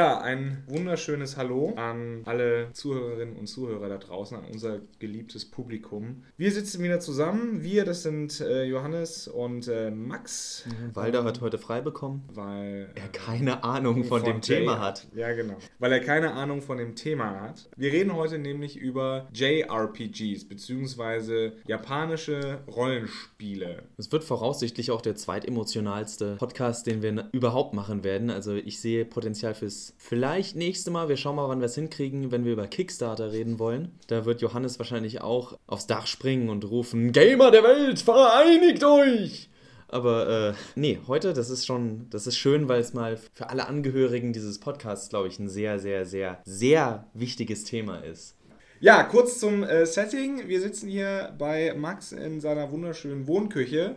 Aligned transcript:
Ja, 0.00 0.18
ein 0.22 0.64
wunderschönes 0.66 1.36
Hallo 1.36 1.74
an 1.76 2.22
alle 2.24 2.72
Zuhörerinnen 2.72 3.36
und 3.36 3.48
Zuhörer 3.48 3.90
da 3.90 3.98
draußen, 3.98 4.34
an 4.34 4.44
unser 4.50 4.80
geliebtes 4.98 5.44
Publikum. 5.44 6.22
Wir 6.38 6.50
sitzen 6.52 6.82
wieder 6.82 7.00
zusammen. 7.00 7.62
Wir, 7.62 7.84
das 7.84 8.02
sind 8.02 8.40
äh, 8.40 8.64
Johannes 8.64 9.28
und 9.28 9.68
äh, 9.68 9.90
Max. 9.90 10.64
Mhm, 10.66 10.96
Walder 10.96 11.22
hat 11.24 11.42
heute 11.42 11.58
frei 11.58 11.82
bekommen, 11.82 12.26
weil 12.32 12.88
er 12.94 13.08
keine 13.08 13.62
Ahnung 13.62 14.04
von, 14.04 14.20
von 14.20 14.24
dem 14.24 14.40
Thema 14.40 14.78
hat. 14.78 15.06
Ja, 15.14 15.34
genau. 15.34 15.58
Weil 15.78 15.92
er 15.92 16.00
keine 16.00 16.32
Ahnung 16.32 16.62
von 16.62 16.78
dem 16.78 16.96
Thema 16.96 17.38
hat. 17.38 17.68
Wir 17.76 17.92
reden 17.92 18.14
heute 18.14 18.38
nämlich 18.38 18.78
über 18.78 19.28
JRPGs, 19.34 20.48
beziehungsweise 20.48 21.52
japanische 21.66 22.60
Rollenspiele. 22.68 23.82
Es 23.98 24.10
wird 24.10 24.24
voraussichtlich 24.24 24.92
auch 24.92 25.02
der 25.02 25.16
zweitemotionalste 25.16 26.36
Podcast, 26.36 26.86
den 26.86 27.02
wir 27.02 27.28
überhaupt 27.32 27.74
machen 27.74 28.02
werden. 28.02 28.30
Also 28.30 28.54
ich 28.54 28.80
sehe 28.80 29.04
Potenzial 29.04 29.52
fürs 29.52 29.89
vielleicht 29.96 30.56
nächste 30.56 30.90
Mal. 30.90 31.08
Wir 31.08 31.16
schauen 31.16 31.36
mal, 31.36 31.48
wann 31.48 31.60
wir 31.60 31.66
es 31.66 31.74
hinkriegen, 31.74 32.30
wenn 32.30 32.44
wir 32.44 32.52
über 32.52 32.66
Kickstarter 32.66 33.32
reden 33.32 33.58
wollen. 33.58 33.92
Da 34.06 34.24
wird 34.24 34.42
Johannes 34.42 34.78
wahrscheinlich 34.78 35.20
auch 35.20 35.58
aufs 35.66 35.86
Dach 35.86 36.06
springen 36.06 36.48
und 36.48 36.64
rufen: 36.70 37.12
Gamer 37.12 37.50
der 37.50 37.62
Welt, 37.62 38.00
vereinigt 38.00 38.84
euch! 38.84 39.50
Aber 39.88 40.50
äh, 40.50 40.54
nee, 40.76 41.00
heute, 41.08 41.32
das 41.32 41.50
ist 41.50 41.66
schon, 41.66 42.06
das 42.10 42.28
ist 42.28 42.38
schön, 42.38 42.68
weil 42.68 42.80
es 42.80 42.94
mal 42.94 43.18
für 43.34 43.50
alle 43.50 43.66
Angehörigen 43.66 44.32
dieses 44.32 44.60
Podcasts, 44.60 45.08
glaube 45.08 45.26
ich, 45.26 45.38
ein 45.40 45.48
sehr, 45.48 45.80
sehr, 45.80 46.06
sehr, 46.06 46.40
sehr 46.44 47.06
wichtiges 47.12 47.64
Thema 47.64 47.98
ist. 47.98 48.36
Ja, 48.78 49.02
kurz 49.02 49.40
zum 49.40 49.64
äh, 49.64 49.84
Setting. 49.84 50.46
Wir 50.48 50.60
sitzen 50.60 50.88
hier 50.88 51.34
bei 51.36 51.74
Max 51.76 52.12
in 52.12 52.40
seiner 52.40 52.70
wunderschönen 52.70 53.26
Wohnküche 53.26 53.96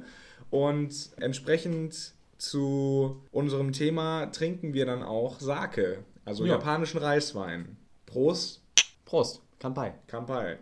und 0.49 1.11
entsprechend 1.17 2.15
zu 2.37 3.21
unserem 3.31 3.71
Thema 3.71 4.27
trinken 4.27 4.73
wir 4.73 4.85
dann 4.85 5.03
auch 5.03 5.39
Sake, 5.39 6.03
also 6.25 6.45
ja. 6.45 6.53
japanischen 6.53 6.99
Reiswein. 6.99 7.77
Prost. 8.05 8.61
Prost. 9.05 9.41
Kampai. 9.59 9.93
Kampai. 10.07 10.59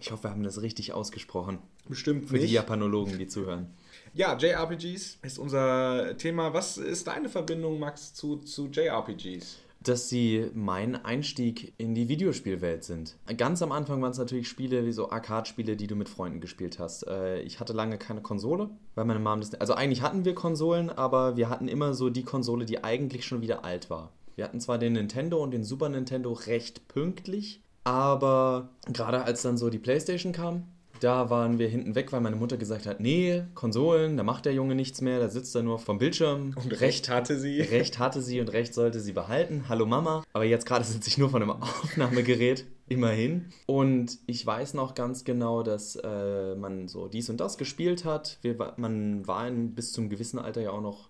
Ich 0.00 0.10
hoffe, 0.10 0.24
wir 0.24 0.30
haben 0.30 0.42
das 0.42 0.62
richtig 0.62 0.92
ausgesprochen. 0.92 1.58
Bestimmt 1.88 2.28
Für 2.28 2.34
nicht. 2.34 2.48
die 2.48 2.54
Japanologen, 2.54 3.18
die 3.18 3.28
zuhören. 3.28 3.74
Ja, 4.14 4.36
JRPGs 4.36 5.18
ist 5.22 5.38
unser 5.38 6.16
Thema. 6.16 6.52
Was 6.54 6.78
ist 6.78 7.06
deine 7.06 7.28
Verbindung, 7.28 7.78
Max, 7.78 8.14
zu, 8.14 8.38
zu 8.38 8.66
JRPGs? 8.68 9.58
Dass 9.88 10.08
sie 10.08 10.50
mein 10.54 10.96
Einstieg 11.04 11.74
in 11.78 11.94
die 11.94 12.08
Videospielwelt 12.08 12.84
sind. 12.84 13.16
Ganz 13.36 13.62
am 13.62 13.72
Anfang 13.72 14.02
waren 14.02 14.10
es 14.10 14.18
natürlich 14.18 14.48
Spiele 14.48 14.84
wie 14.84 14.92
so 14.92 15.10
Arcade-Spiele, 15.10 15.76
die 15.76 15.86
du 15.86 15.94
mit 15.94 16.08
Freunden 16.08 16.40
gespielt 16.40 16.78
hast. 16.78 17.06
Äh, 17.06 17.40
ich 17.42 17.60
hatte 17.60 17.72
lange 17.72 17.98
keine 17.98 18.20
Konsole, 18.20 18.70
weil 18.94 19.04
meine 19.04 19.20
Mom 19.20 19.40
das. 19.40 19.54
Also 19.54 19.74
eigentlich 19.74 20.02
hatten 20.02 20.24
wir 20.24 20.34
Konsolen, 20.34 20.90
aber 20.90 21.36
wir 21.36 21.48
hatten 21.48 21.68
immer 21.68 21.94
so 21.94 22.10
die 22.10 22.24
Konsole, 22.24 22.64
die 22.64 22.82
eigentlich 22.82 23.24
schon 23.24 23.42
wieder 23.42 23.64
alt 23.64 23.90
war. 23.90 24.12
Wir 24.34 24.44
hatten 24.44 24.60
zwar 24.60 24.78
den 24.78 24.94
Nintendo 24.94 25.42
und 25.42 25.52
den 25.52 25.64
Super 25.64 25.88
Nintendo 25.88 26.32
recht 26.32 26.88
pünktlich, 26.88 27.62
aber 27.84 28.70
gerade 28.92 29.22
als 29.22 29.42
dann 29.42 29.56
so 29.56 29.70
die 29.70 29.78
PlayStation 29.78 30.32
kam, 30.32 30.64
da 31.00 31.30
waren 31.30 31.58
wir 31.58 31.68
hinten 31.68 31.94
weg, 31.94 32.12
weil 32.12 32.20
meine 32.20 32.36
Mutter 32.36 32.56
gesagt 32.56 32.86
hat, 32.86 33.00
nee, 33.00 33.44
Konsolen, 33.54 34.16
da 34.16 34.22
macht 34.22 34.44
der 34.44 34.54
Junge 34.54 34.74
nichts 34.74 35.00
mehr, 35.00 35.20
da 35.20 35.28
sitzt 35.28 35.54
er 35.54 35.62
nur 35.62 35.78
vom 35.78 35.98
Bildschirm. 35.98 36.54
Und 36.62 36.80
Recht 36.80 37.08
hatte 37.08 37.38
sie. 37.38 37.60
Recht 37.62 37.98
hatte 37.98 38.22
sie 38.22 38.40
und 38.40 38.52
Recht 38.52 38.74
sollte 38.74 39.00
sie 39.00 39.12
behalten. 39.12 39.64
Hallo 39.68 39.86
Mama. 39.86 40.24
Aber 40.32 40.44
jetzt 40.44 40.66
gerade 40.66 40.84
sitze 40.86 41.08
ich 41.08 41.18
nur 41.18 41.30
von 41.30 41.42
einem 41.42 41.52
Aufnahmegerät. 41.52 42.66
Immerhin. 42.88 43.46
Und 43.66 44.18
ich 44.26 44.46
weiß 44.46 44.74
noch 44.74 44.94
ganz 44.94 45.24
genau, 45.24 45.64
dass 45.64 45.96
äh, 45.96 46.54
man 46.54 46.86
so 46.86 47.08
dies 47.08 47.28
und 47.28 47.40
das 47.40 47.58
gespielt 47.58 48.04
hat. 48.04 48.38
Wir, 48.42 48.56
man 48.76 49.26
war 49.26 49.48
in, 49.48 49.74
bis 49.74 49.92
zum 49.92 50.08
gewissen 50.08 50.38
Alter 50.38 50.60
ja 50.60 50.70
auch 50.70 50.80
noch 50.80 51.08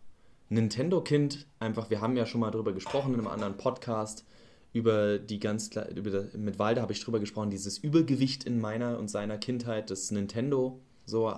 Nintendo-Kind. 0.49 1.47
Einfach, 1.59 1.91
wir 1.91 2.01
haben 2.01 2.17
ja 2.17 2.25
schon 2.25 2.41
mal 2.41 2.51
drüber 2.51 2.73
gesprochen 2.73 3.13
in 3.13 3.21
einem 3.21 3.29
anderen 3.29 3.57
Podcast 3.59 4.25
über 4.77 5.19
die 5.19 5.41
ganz 5.41 5.71
über 5.95 6.25
mit 6.37 6.59
Walde 6.59 6.83
habe 6.83 6.93
ich 6.93 7.03
drüber 7.03 7.19
gesprochen, 7.19 7.49
dieses 7.49 7.79
Übergewicht 7.79 8.45
in 8.45 8.61
meiner 8.61 8.99
und 8.99 9.09
seiner 9.09 9.39
Kindheit, 9.39 9.91
das 9.91 10.11
Nintendo, 10.11 10.79
so 11.07 11.29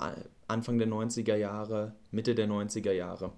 Anfang 0.49 0.79
der 0.79 0.89
90er 0.89 1.37
Jahre, 1.37 1.95
Mitte 2.11 2.35
der 2.35 2.49
90er 2.49 2.91
Jahre. 2.91 3.33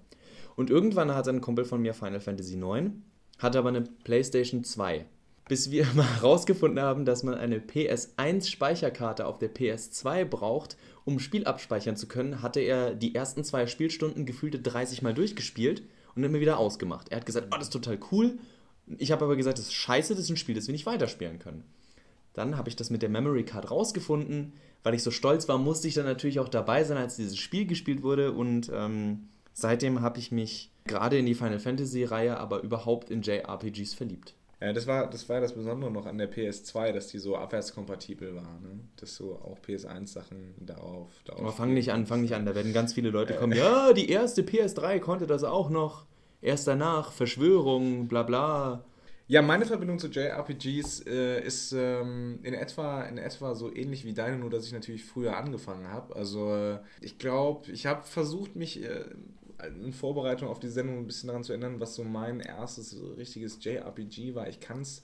Und 0.55 0.71
irgendwann 0.71 1.13
hat 1.13 1.27
ein 1.27 1.39
Kumpel 1.39 1.65
von 1.65 1.83
mir 1.83 1.93
Final 1.93 2.19
Fantasy 2.19 2.55
IX, 2.55 2.93
hatte 3.37 3.59
aber 3.59 3.69
eine 3.69 3.81
PlayStation 3.81 4.63
2. 4.63 5.05
Bis 5.47 5.69
wir 5.69 5.85
mal 5.95 6.15
herausgefunden 6.15 6.83
haben, 6.83 7.05
dass 7.05 7.21
man 7.21 7.35
eine 7.35 7.59
PS1 7.59 8.49
Speicherkarte 8.49 9.27
auf 9.27 9.37
der 9.37 9.53
PS2 9.53 10.25
braucht, 10.25 10.77
um 11.05 11.19
Spiel 11.19 11.45
abspeichern 11.45 11.95
zu 11.95 12.07
können, 12.07 12.41
hatte 12.41 12.59
er 12.59 12.95
die 12.95 13.13
ersten 13.13 13.43
zwei 13.43 13.67
Spielstunden 13.67 14.25
gefühlte 14.25 14.57
30 14.57 15.03
Mal 15.03 15.13
durchgespielt 15.13 15.83
und 16.15 16.23
immer 16.23 16.39
wieder 16.39 16.57
ausgemacht. 16.57 17.09
Er 17.09 17.17
hat 17.17 17.27
gesagt, 17.27 17.49
oh, 17.51 17.55
das 17.55 17.67
ist 17.67 17.73
total 17.73 17.99
cool 18.11 18.39
ich 18.97 19.11
habe 19.11 19.25
aber 19.25 19.35
gesagt, 19.35 19.57
das 19.57 19.67
ist 19.67 19.73
scheiße, 19.73 20.15
das 20.15 20.25
ist 20.25 20.29
ein 20.29 20.37
Spiel, 20.37 20.55
das 20.55 20.67
wir 20.67 20.73
nicht 20.73 20.85
weiterspielen 20.85 21.39
können. 21.39 21.63
Dann 22.33 22.57
habe 22.57 22.69
ich 22.69 22.75
das 22.75 22.89
mit 22.89 23.01
der 23.01 23.09
Memory 23.09 23.43
Card 23.43 23.71
rausgefunden. 23.71 24.53
Weil 24.83 24.95
ich 24.95 25.03
so 25.03 25.11
stolz 25.11 25.47
war, 25.47 25.57
musste 25.57 25.87
ich 25.87 25.93
dann 25.93 26.05
natürlich 26.05 26.39
auch 26.39 26.49
dabei 26.49 26.83
sein, 26.83 26.97
als 26.97 27.15
dieses 27.15 27.37
Spiel 27.37 27.65
gespielt 27.65 28.01
wurde. 28.01 28.31
Und 28.31 28.71
ähm, 28.73 29.29
seitdem 29.53 30.01
habe 30.01 30.19
ich 30.19 30.31
mich 30.31 30.71
gerade 30.85 31.19
in 31.19 31.25
die 31.25 31.35
Final 31.35 31.59
Fantasy-Reihe, 31.59 32.37
aber 32.37 32.61
überhaupt 32.61 33.11
in 33.11 33.21
JRPGs 33.21 33.93
verliebt. 33.93 34.33
Ja, 34.59 34.73
das 34.73 34.85
war, 34.85 35.09
das 35.09 35.27
war 35.27 35.41
das 35.41 35.53
Besondere 35.53 35.89
noch 35.89 36.05
an 36.05 36.19
der 36.19 36.31
PS2, 36.31 36.91
dass 36.91 37.07
die 37.07 37.17
so 37.17 37.35
abwärtskompatibel 37.35 38.35
war, 38.35 38.59
ne? 38.59 38.79
Dass 38.95 39.15
so 39.15 39.35
auch 39.35 39.57
PS1-Sachen 39.59 40.53
darauf, 40.59 41.09
darauf. 41.25 41.41
Aber 41.41 41.51
fang 41.51 41.73
nicht 41.73 41.91
an, 41.91 42.05
fang 42.05 42.21
nicht 42.21 42.35
an, 42.35 42.45
da 42.45 42.53
werden 42.53 42.71
ganz 42.71 42.93
viele 42.93 43.09
Leute 43.09 43.33
kommen. 43.33 43.57
Ja, 43.57 43.91
die 43.93 44.09
erste 44.09 44.43
PS3 44.43 44.99
konnte 44.99 45.25
das 45.25 45.43
auch 45.43 45.71
noch 45.71 46.05
erst 46.41 46.67
danach 46.67 47.11
Verschwörung, 47.11 48.07
bla 48.07 48.23
bla. 48.23 48.83
Ja, 49.27 49.41
meine 49.41 49.65
Verbindung 49.65 49.97
zu 49.97 50.07
JRPGs 50.07 51.05
äh, 51.07 51.41
ist 51.41 51.71
ähm, 51.71 52.39
in, 52.43 52.53
etwa, 52.53 53.03
in 53.03 53.17
etwa 53.17 53.55
so 53.55 53.73
ähnlich 53.73 54.03
wie 54.03 54.13
deine, 54.13 54.37
nur 54.37 54.49
dass 54.49 54.65
ich 54.65 54.73
natürlich 54.73 55.05
früher 55.05 55.37
angefangen 55.37 55.87
habe. 55.87 56.15
Also 56.17 56.53
äh, 56.53 56.79
ich 56.99 57.17
glaube, 57.17 57.71
ich 57.71 57.85
habe 57.85 58.03
versucht, 58.03 58.57
mich 58.57 58.83
äh, 58.83 59.05
in 59.85 59.93
Vorbereitung 59.93 60.49
auf 60.49 60.59
die 60.59 60.67
Sendung 60.67 60.97
ein 60.97 61.07
bisschen 61.07 61.27
daran 61.27 61.43
zu 61.43 61.53
erinnern, 61.53 61.79
was 61.79 61.95
so 61.95 62.03
mein 62.03 62.41
erstes 62.41 62.97
richtiges 63.17 63.63
JRPG 63.63 64.35
war. 64.35 64.49
Ich 64.49 64.59
kann 64.59 64.81
es 64.81 65.01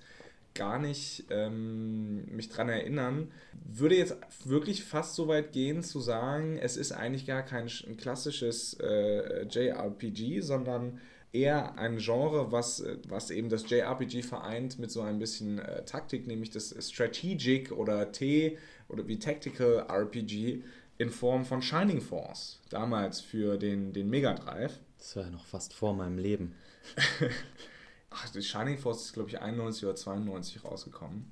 gar 0.55 0.79
nicht 0.79 1.25
ähm, 1.29 2.25
mich 2.25 2.49
dran 2.49 2.67
erinnern. 2.67 3.31
Würde 3.65 3.95
jetzt 3.95 4.17
wirklich 4.43 4.83
fast 4.83 5.15
so 5.15 5.27
weit 5.27 5.53
gehen 5.53 5.83
zu 5.83 5.99
sagen, 5.99 6.57
es 6.57 6.75
ist 6.75 6.91
eigentlich 6.91 7.25
gar 7.25 7.43
kein 7.43 7.67
klassisches 7.97 8.73
äh, 8.81 9.43
JRPG, 9.43 10.41
sondern 10.41 10.99
eher 11.33 11.77
ein 11.77 11.97
Genre, 11.97 12.51
was, 12.51 12.79
äh, 12.79 12.97
was 13.07 13.31
eben 13.31 13.49
das 13.49 13.69
JRPG 13.69 14.23
vereint 14.23 14.79
mit 14.79 14.91
so 14.91 15.01
ein 15.01 15.19
bisschen 15.19 15.59
äh, 15.59 15.83
Taktik, 15.85 16.27
nämlich 16.27 16.49
das 16.49 16.75
Strategic 16.79 17.71
oder 17.71 18.11
T 18.11 18.57
oder 18.87 19.07
wie 19.07 19.19
Tactical 19.19 19.85
RPG 19.89 20.63
in 20.97 21.09
Form 21.09 21.45
von 21.45 21.61
Shining 21.61 22.01
Force, 22.01 22.59
damals 22.69 23.21
für 23.21 23.57
den, 23.57 23.93
den 23.93 24.09
Mega 24.09 24.33
Drive. 24.33 24.79
Das 24.97 25.15
war 25.15 25.23
ja 25.23 25.29
noch 25.29 25.45
fast 25.45 25.73
vor 25.73 25.93
meinem 25.93 26.17
Leben. 26.17 26.55
Ach, 28.09 28.29
das 28.29 28.45
Shining 28.45 28.77
Force 28.77 29.05
ist, 29.05 29.13
glaube 29.13 29.29
ich, 29.29 29.39
91 29.39 29.85
oder 29.85 29.95
92 29.95 30.63
rausgekommen. 30.63 31.31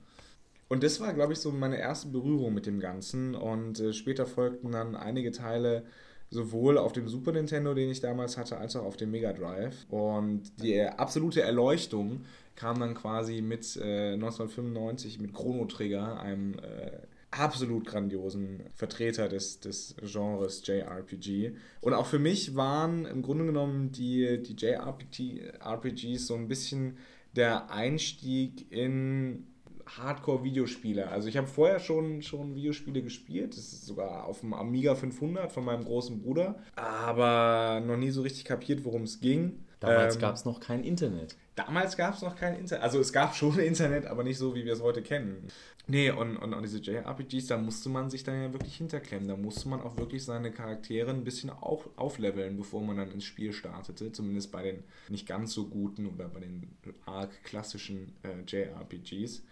Und 0.67 0.83
das 0.83 0.99
war, 0.99 1.13
glaube 1.13 1.33
ich, 1.33 1.39
so 1.39 1.51
meine 1.51 1.77
erste 1.77 2.07
Berührung 2.09 2.53
mit 2.53 2.65
dem 2.65 2.79
Ganzen. 2.79 3.35
Und 3.35 3.79
äh, 3.79 3.93
später 3.93 4.25
folgten 4.25 4.71
dann 4.71 4.95
einige 4.95 5.31
Teile 5.31 5.85
sowohl 6.29 6.77
auf 6.77 6.93
dem 6.93 7.07
Super 7.07 7.31
Nintendo, 7.31 7.73
den 7.73 7.89
ich 7.89 8.01
damals 8.01 8.37
hatte, 8.37 8.57
als 8.57 8.75
auch 8.75 8.83
auf 8.83 8.97
dem 8.97 9.11
Mega 9.11 9.33
Drive. 9.33 9.85
Und 9.89 10.43
die 10.61 10.81
absolute 10.81 11.41
Erleuchtung 11.41 12.21
kam 12.55 12.79
dann 12.79 12.95
quasi 12.95 13.41
mit 13.41 13.75
äh, 13.77 14.13
1995 14.13 15.19
mit 15.19 15.33
Chrono 15.33 15.65
Trigger, 15.65 16.19
einem 16.19 16.53
äh, 16.59 16.91
absolut 17.31 17.85
grandiosen 17.85 18.63
Vertreter 18.75 19.27
des, 19.27 19.59
des 19.59 19.95
Genres 20.01 20.65
JRPG. 20.65 21.51
Und 21.81 21.93
auch 21.93 22.05
für 22.05 22.19
mich 22.19 22.55
waren 22.55 23.05
im 23.05 23.21
Grunde 23.21 23.45
genommen 23.45 23.91
die, 23.91 24.41
die 24.41 24.55
JRPGs 24.55 26.27
so 26.27 26.35
ein 26.35 26.47
bisschen 26.47 26.97
der 27.35 27.69
Einstieg 27.71 28.71
in 28.71 29.47
Hardcore-Videospieler. 29.85 31.11
Also 31.11 31.27
ich 31.27 31.37
habe 31.37 31.47
vorher 31.47 31.79
schon, 31.79 32.21
schon 32.21 32.55
Videospiele 32.55 33.01
gespielt, 33.01 33.57
das 33.57 33.73
ist 33.73 33.85
sogar 33.85 34.25
auf 34.25 34.41
dem 34.41 34.53
Amiga 34.53 34.95
500 34.95 35.51
von 35.51 35.65
meinem 35.65 35.85
großen 35.85 36.21
Bruder, 36.21 36.55
aber 36.75 37.81
noch 37.85 37.97
nie 37.97 38.11
so 38.11 38.21
richtig 38.21 38.45
kapiert, 38.45 38.83
worum 38.83 39.03
es 39.03 39.19
ging. 39.19 39.59
Damals 39.79 40.15
ähm, 40.15 40.21
gab 40.21 40.35
es 40.35 40.45
noch 40.45 40.59
kein 40.59 40.83
Internet. 40.83 41.35
Damals 41.55 41.95
gab 41.97 42.15
es 42.15 42.21
noch 42.21 42.35
kein 42.35 42.57
Internet. 42.57 42.83
Also 42.83 42.99
es 42.99 43.13
gab 43.13 43.35
schon 43.35 43.59
Internet, 43.59 44.05
aber 44.05 44.23
nicht 44.23 44.37
so, 44.37 44.55
wie 44.55 44.65
wir 44.65 44.73
es 44.73 44.81
heute 44.81 45.01
kennen. 45.01 45.47
Nee, 45.87 46.09
und, 46.09 46.37
und, 46.37 46.53
und 46.53 46.63
diese 46.63 46.79
JRPGs, 46.79 47.47
da 47.47 47.57
musste 47.57 47.89
man 47.89 48.09
sich 48.09 48.23
dann 48.23 48.41
ja 48.41 48.53
wirklich 48.53 48.75
hinterklemmen. 48.75 49.27
Da 49.27 49.37
musste 49.37 49.69
man 49.69 49.81
auch 49.81 49.97
wirklich 49.97 50.25
seine 50.25 50.51
Charaktere 50.51 51.11
ein 51.11 51.23
bisschen 51.23 51.51
auf, 51.51 51.87
aufleveln, 51.95 52.57
bevor 52.57 52.81
man 52.81 52.97
dann 52.97 53.11
ins 53.11 53.25
Spiel 53.25 53.53
startete. 53.53 54.11
Zumindest 54.11 54.51
bei 54.51 54.63
den 54.63 54.83
nicht 55.09 55.27
ganz 55.27 55.53
so 55.53 55.67
guten 55.67 56.07
oder 56.07 56.27
bei 56.27 56.39
den 56.39 56.75
arg 57.05 57.29
klassischen 57.43 58.13
äh, 58.23 58.41
JRPGs. 58.47 59.43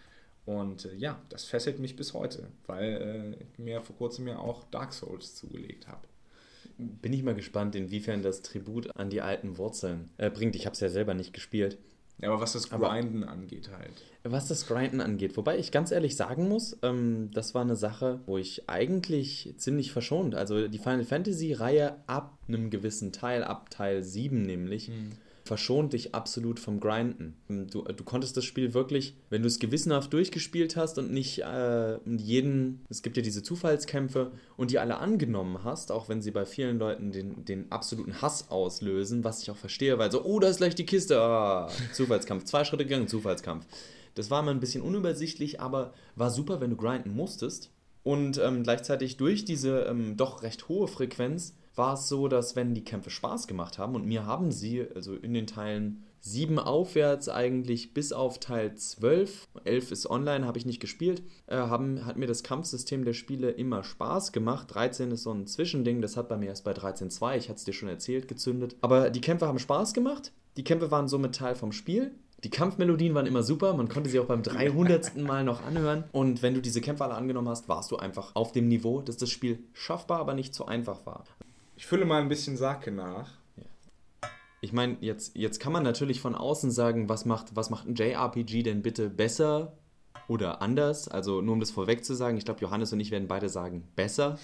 Und 0.46 0.86
äh, 0.86 0.96
ja, 0.96 1.22
das 1.30 1.46
fesselt 1.46 1.80
mich 1.80 1.96
bis 1.96 2.14
heute, 2.14 2.48
weil 2.66 3.36
äh, 3.40 3.44
ich 3.44 3.60
mir 3.60 3.82
vor 3.82 3.96
kurzem 3.96 4.28
ja 4.28 4.38
auch 4.38 4.64
Dark 4.66 4.94
Souls 4.94 5.36
zugelegt 5.36 5.88
habe. 5.88 6.02
Bin 6.78 7.14
ich 7.14 7.24
mal 7.24 7.36
gespannt, 7.36 7.76
inwiefern 7.76 8.24
das 8.24 8.42
Tribut 8.42 8.96
an 8.98 9.10
die 9.10 9.22
alten 9.22 9.58
Wurzeln 9.58 10.10
äh, 10.18 10.30
bringt. 10.30 10.56
Ich 10.56 10.66
habe 10.66 10.74
es 10.74 10.80
ja 10.80 10.90
selber 10.90 11.14
nicht 11.14 11.34
gespielt. 11.34 11.78
Ja, 12.20 12.30
aber 12.30 12.42
was 12.42 12.54
das 12.54 12.70
Grinden 12.70 13.24
aber, 13.24 13.32
angeht 13.32 13.70
halt. 13.76 14.04
Was 14.24 14.48
das 14.48 14.68
Grinden 14.68 15.02
angeht. 15.02 15.36
Wobei 15.36 15.58
ich 15.58 15.72
ganz 15.72 15.92
ehrlich 15.92 16.16
sagen 16.16 16.48
muss, 16.48 16.78
ähm, 16.82 17.32
das 17.34 17.54
war 17.54 17.62
eine 17.62 17.76
Sache, 17.76 18.22
wo 18.26 18.38
ich 18.38 18.70
eigentlich 18.70 19.54
ziemlich 19.58 19.92
verschont. 19.92 20.36
Also 20.36 20.68
die 20.68 20.78
Final 20.78 21.06
Fantasy-Reihe 21.06 21.98
ab 22.08 22.38
einem 22.48 22.70
gewissen 22.70 23.12
Teil, 23.14 23.44
ab 23.44 23.70
Teil 23.70 24.04
7 24.04 24.42
nämlich, 24.42 24.90
mhm 24.90 25.12
verschont 25.44 25.92
dich 25.94 26.16
absolut 26.16 26.60
vom 26.60 26.80
Grinden. 26.80 27.36
Du, 27.70 27.84
du 27.84 28.04
konntest 28.04 28.38
das 28.38 28.46
Spiel 28.46 28.74
wirklich, 28.74 29.16
wenn 29.30 29.42
du 29.42 29.48
es 29.48 29.60
gewissenhaft 29.60 30.14
durchgespielt 30.14 30.78
hast 30.78 30.98
und 30.98 31.12
nicht 31.12 31.40
äh, 31.40 31.98
jeden, 32.06 32.86
es 32.90 33.02
gibt 33.02 33.18
ja 33.18 33.24
diese 33.24 33.44
Zufallskämpfe 33.44 34.32
und 34.56 34.72
die 34.72 34.80
alle 34.80 34.98
angenommen 34.98 35.64
hast, 35.64 35.92
auch 35.92 36.08
wenn 36.08 36.22
sie 36.22 36.32
bei 36.32 36.46
vielen 36.46 36.80
Leuten 36.80 37.12
den, 37.12 37.44
den 37.44 37.72
absoluten 37.72 38.22
Hass 38.22 38.50
auslösen, 38.50 39.24
was 39.24 39.42
ich 39.42 39.52
auch 39.52 39.58
verstehe, 39.58 39.98
weil 39.98 40.12
so, 40.12 40.24
oh, 40.24 40.40
da 40.40 40.48
ist 40.48 40.58
gleich 40.58 40.76
die 40.76 40.86
Kiste, 40.86 41.20
ah, 41.20 41.70
Zufallskampf, 41.92 42.46
zwei 42.46 42.64
Schritte 42.64 42.86
gegangen, 42.86 43.10
Zufallskampf. 43.10 43.66
Das 44.16 44.32
war 44.32 44.42
immer 44.42 44.52
ein 44.52 44.60
bisschen 44.60 44.84
unübersichtlich, 44.84 45.60
aber 45.60 45.94
war 46.16 46.30
super, 46.30 46.62
wenn 46.62 46.70
du 46.70 46.78
grinden 46.78 47.16
musstest. 47.16 47.72
Und 48.04 48.38
ähm, 48.38 48.64
gleichzeitig 48.64 49.18
durch 49.18 49.46
diese 49.46 49.82
ähm, 49.84 50.18
doch 50.18 50.44
recht 50.44 50.68
hohe 50.68 50.88
Frequenz 50.88 51.56
war 51.76 51.96
es 51.96 52.08
so, 52.08 52.28
dass 52.28 52.56
wenn 52.56 52.74
die 52.74 52.84
Kämpfe 52.84 53.10
Spaß 53.10 53.48
gemacht 53.48 53.78
haben, 53.78 53.96
und 53.96 54.06
mir 54.06 54.26
haben 54.26 54.52
sie, 54.52 54.86
also 54.96 55.16
in 55.16 55.34
den 55.34 55.48
Teilen 55.48 56.04
7 56.26 56.58
aufwärts 56.58 57.28
eigentlich 57.28 57.94
bis 57.94 58.14
auf 58.14 58.40
Teil 58.40 58.76
12, 58.76 59.50
11 59.66 59.92
ist 59.92 60.10
online, 60.10 60.46
habe 60.46 60.58
ich 60.58 60.66
nicht 60.66 60.80
gespielt, 60.80 61.22
äh, 61.48 61.58
haben, 61.58 62.06
hat 62.06 62.16
mir 62.16 62.28
das 62.28 62.44
Kampfsystem 62.44 63.04
der 63.04 63.12
Spiele 63.12 63.52
immer 63.52 63.84
Spaß 63.84 64.32
gemacht. 64.32 64.74
13 64.74 65.12
ist 65.12 65.24
so 65.24 65.34
ein 65.34 65.48
Zwischending, 65.48 66.02
das 66.02 66.16
hat 66.16 66.30
bei 66.30 66.38
mir 66.38 66.48
erst 66.48 66.64
bei 66.64 66.72
13.2, 66.72 67.38
ich 67.38 67.50
hatte 67.50 67.58
es 67.58 67.66
dir 67.66 67.74
schon 67.74 67.90
erzählt, 67.90 68.30
gezündet. 68.30 68.78
Aber 68.80 69.10
die 69.10 69.20
Kämpfe 69.20 69.48
haben 69.48 69.60
Spaß 69.60 69.94
gemacht, 69.94 70.32
die 70.56 70.64
Kämpfe 70.64 70.92
waren 70.92 71.10
somit 71.10 71.36
Teil 71.36 71.56
vom 71.56 71.74
Spiel. 71.74 72.12
Die 72.46 72.50
Kampfmelodien 72.50 73.16
waren 73.16 73.26
immer 73.26 73.44
super, 73.44 73.74
man 73.74 73.88
konnte 73.88 74.10
sie 74.10 74.20
auch 74.20 74.26
beim 74.26 74.44
300. 74.44 75.18
Mal 75.22 75.44
noch 75.44 75.62
anhören. 75.64 76.06
Und 76.12 76.42
wenn 76.42 76.54
du 76.54 76.62
diese 76.62 76.82
Kämpfe 76.82 77.04
alle 77.06 77.16
angenommen 77.16 77.48
hast, 77.48 77.70
warst 77.70 77.92
du 77.92 77.98
einfach 77.98 78.36
auf 78.36 78.52
dem 78.52 78.68
Niveau, 78.68 79.02
dass 79.02 79.18
das 79.18 79.30
Spiel 79.30 79.60
schaffbar, 79.74 80.20
aber 80.20 80.34
nicht 80.34 80.54
zu 80.54 80.66
einfach 80.66 81.06
war. 81.06 81.24
Ich 81.84 81.88
fülle 81.88 82.06
mal 82.06 82.22
ein 82.22 82.30
bisschen 82.30 82.56
Sake 82.56 82.92
nach. 82.92 83.30
Ich 84.62 84.72
meine, 84.72 84.96
jetzt, 85.02 85.36
jetzt 85.36 85.60
kann 85.60 85.74
man 85.74 85.84
natürlich 85.84 86.22
von 86.22 86.34
außen 86.34 86.72
sagen, 86.72 87.10
was 87.10 87.26
macht, 87.26 87.58
was 87.58 87.70
macht 87.70 87.86
ein 87.90 87.96
JRPG 87.96 88.64
denn 88.64 88.82
bitte 88.82 89.10
besser 89.10 89.74
oder 90.30 90.62
anders? 90.62 91.10
Also 91.10 91.42
nur 91.42 91.56
um 91.56 91.60
das 91.60 91.72
vorweg 91.72 92.06
zu 92.06 92.14
sagen, 92.14 92.38
ich 92.38 92.46
glaube, 92.46 92.62
Johannes 92.62 92.94
und 92.94 93.02
ich 93.02 93.12
werden 93.12 93.28
beide 93.28 93.50
sagen, 93.50 93.84
besser 93.98 94.40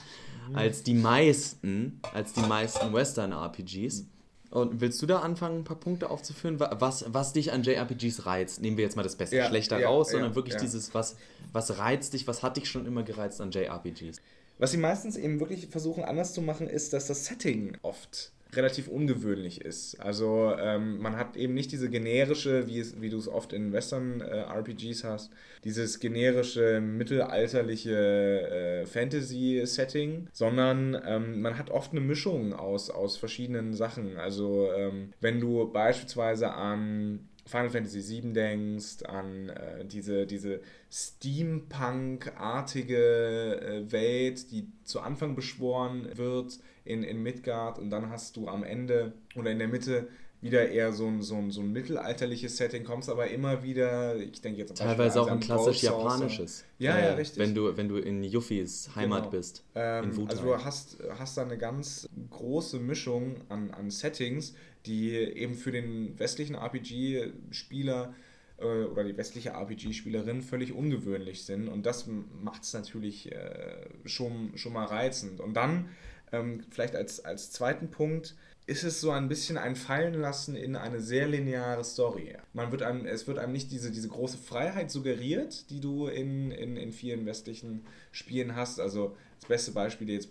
mhm. 0.50 0.58
als 0.58 0.84
die 0.84 0.94
meisten, 0.94 2.02
als 2.14 2.34
die 2.34 2.42
meisten 2.42 2.92
Western-RPGs. 2.92 4.06
Und 4.50 4.82
willst 4.82 5.02
du 5.02 5.06
da 5.06 5.20
anfangen, 5.20 5.60
ein 5.60 5.64
paar 5.64 5.80
Punkte 5.80 6.10
aufzuführen, 6.10 6.60
was, 6.60 7.06
was 7.08 7.32
dich 7.32 7.54
an 7.54 7.64
JRPGs 7.64 8.26
reizt? 8.26 8.62
Nehmen 8.62 8.76
wir 8.76 8.84
jetzt 8.84 8.98
mal 8.98 9.04
das 9.04 9.16
Beste, 9.16 9.38
ja, 9.38 9.48
schlechter 9.48 9.80
ja, 9.80 9.88
raus, 9.88 10.12
sondern 10.12 10.36
wirklich 10.36 10.58
dieses, 10.58 10.94
was, 10.94 11.16
was 11.54 11.78
reizt 11.78 12.12
dich, 12.12 12.28
was 12.28 12.44
hat 12.44 12.58
dich 12.58 12.70
schon 12.70 12.86
immer 12.86 13.04
gereizt 13.04 13.40
an 13.40 13.52
JRPGs? 13.52 14.20
Was 14.60 14.72
sie 14.72 14.78
meistens 14.78 15.18
eben 15.18 15.40
wirklich 15.40 15.68
versuchen 15.68 16.04
anders 16.04 16.34
zu 16.34 16.42
machen, 16.42 16.68
ist, 16.68 16.94
dass 16.94 17.08
das 17.08 17.26
Setting 17.26 17.78
oft 17.82 18.34
relativ 18.54 18.88
ungewöhnlich 18.88 19.62
ist. 19.62 20.00
Also 20.00 20.54
ähm, 20.60 21.00
man 21.00 21.16
hat 21.18 21.38
eben 21.38 21.54
nicht 21.54 21.72
diese 21.72 21.90
generische, 21.90 22.68
wie, 22.68 22.80
es, 22.80 23.00
wie 23.00 23.10
du 23.10 23.18
es 23.18 23.28
oft 23.28 23.54
in 23.54 23.72
Western-RPGs 23.72 25.04
äh, 25.04 25.08
hast, 25.08 25.32
dieses 25.64 26.00
generische 26.00 26.82
mittelalterliche 26.82 27.92
äh, 27.92 28.86
Fantasy-Setting, 28.86 30.28
sondern 30.34 31.00
ähm, 31.06 31.42
man 31.42 31.58
hat 31.58 31.70
oft 31.70 31.92
eine 31.92 32.02
Mischung 32.02 32.54
aus, 32.54 32.90
aus 32.90 33.18
verschiedenen 33.18 33.74
Sachen. 33.74 34.18
Also 34.18 34.72
ähm, 34.76 35.14
wenn 35.22 35.40
du 35.40 35.72
beispielsweise 35.72 36.52
an 36.52 37.29
Final 37.50 37.72
Fantasy 37.72 38.22
VII 38.22 38.34
denkst, 38.34 39.04
an 39.06 39.50
äh, 39.50 39.84
diese, 39.86 40.28
diese 40.28 40.62
Steampunk-artige 40.92 43.60
äh, 43.60 43.92
Welt, 43.92 44.52
die 44.52 44.68
zu 44.84 45.00
Anfang 45.02 45.36
beschworen 45.36 46.16
wird 46.16 46.60
in, 46.86 47.04
in 47.04 47.24
Midgard 47.24 47.80
und 47.80 47.90
dann 47.90 48.10
hast 48.10 48.38
du 48.38 48.48
am 48.48 48.64
Ende 48.64 49.14
oder 49.36 49.52
in 49.52 49.60
der 49.60 49.68
Mitte 49.68 50.08
wieder 50.42 50.70
eher 50.70 50.94
so 50.94 51.06
ein, 51.08 51.22
so 51.22 51.36
ein, 51.36 51.52
so 51.52 51.62
ein 51.62 51.72
mittelalterliches 51.72 52.56
Setting, 52.56 52.84
kommst 52.84 53.10
aber 53.10 53.28
immer 53.30 53.62
wieder, 53.62 54.16
ich 54.16 54.42
denke 54.42 54.60
jetzt 54.60 54.78
Teilweise 54.78 55.22
auch 55.22 55.28
ein 55.28 55.40
klassisch 55.40 55.84
japanisches. 55.84 56.64
Ja, 56.78 56.98
äh, 56.98 57.06
ja, 57.08 57.14
richtig. 57.16 57.40
Wenn 57.40 57.54
du, 57.54 57.76
wenn 57.76 57.90
du 57.90 57.98
in 57.98 58.24
Yufis 58.24 58.90
Heimat 58.96 59.24
genau. 59.24 59.32
bist. 59.32 59.64
Ähm, 59.76 60.12
also 60.28 60.44
du 60.44 60.64
hast, 60.64 60.98
hast 61.18 61.38
da 61.38 61.42
eine 61.42 61.58
ganz 61.58 62.08
große 62.30 62.80
Mischung 62.80 63.36
an, 63.50 63.72
an 63.72 63.92
Settings, 63.92 64.54
die 64.86 65.12
eben 65.14 65.56
für 65.56 65.72
den 65.72 66.18
westlichen 66.18 66.56
RPG-Spieler 66.56 68.14
äh, 68.60 68.64
oder 68.64 69.04
die 69.04 69.18
westliche 69.18 69.50
RPG-Spielerin 69.50 70.42
völlig 70.42 70.72
ungewöhnlich 70.72 71.44
sind. 71.44 71.68
Und 71.68 71.86
das 71.86 72.08
macht 72.42 72.64
es 72.64 72.74
natürlich 72.74 73.32
äh, 73.32 73.90
schon, 74.06 74.52
schon 74.56 74.72
mal 74.72 74.86
reizend. 74.86 75.42
Und 75.42 75.54
dann, 75.56 75.90
ähm, 76.32 76.64
vielleicht 76.70 76.96
als, 76.96 77.26
als 77.26 77.52
zweiten 77.52 77.92
Punkt, 77.92 78.36
ist 78.70 78.84
es 78.84 79.02
so 79.02 79.10
ein 79.10 79.28
bisschen 79.28 79.58
ein 79.58 79.76
Fallenlassen 79.76 80.56
in 80.56 80.76
eine 80.76 81.02
sehr 81.02 81.28
lineare 81.28 81.84
Story. 81.84 82.38
Man 82.54 82.72
wird 82.72 82.84
einem, 82.84 83.08
es 83.08 83.28
wird 83.28 83.40
einem 83.40 83.52
nicht 83.52 83.72
diese, 83.72 83.92
diese 83.92 84.08
große 84.08 84.38
Freiheit 84.38 84.92
suggeriert, 84.92 85.70
die 85.72 85.80
du 85.80 86.08
in, 86.08 86.52
in, 86.52 86.78
in 86.78 86.92
vielen 86.92 87.26
westlichen 87.26 87.86
Spielen 88.12 88.56
hast. 88.56 88.80
Also 88.80 89.16
das 89.40 89.48
beste 89.48 89.72
Beispiel 89.72 90.10
jetzt 90.12 90.30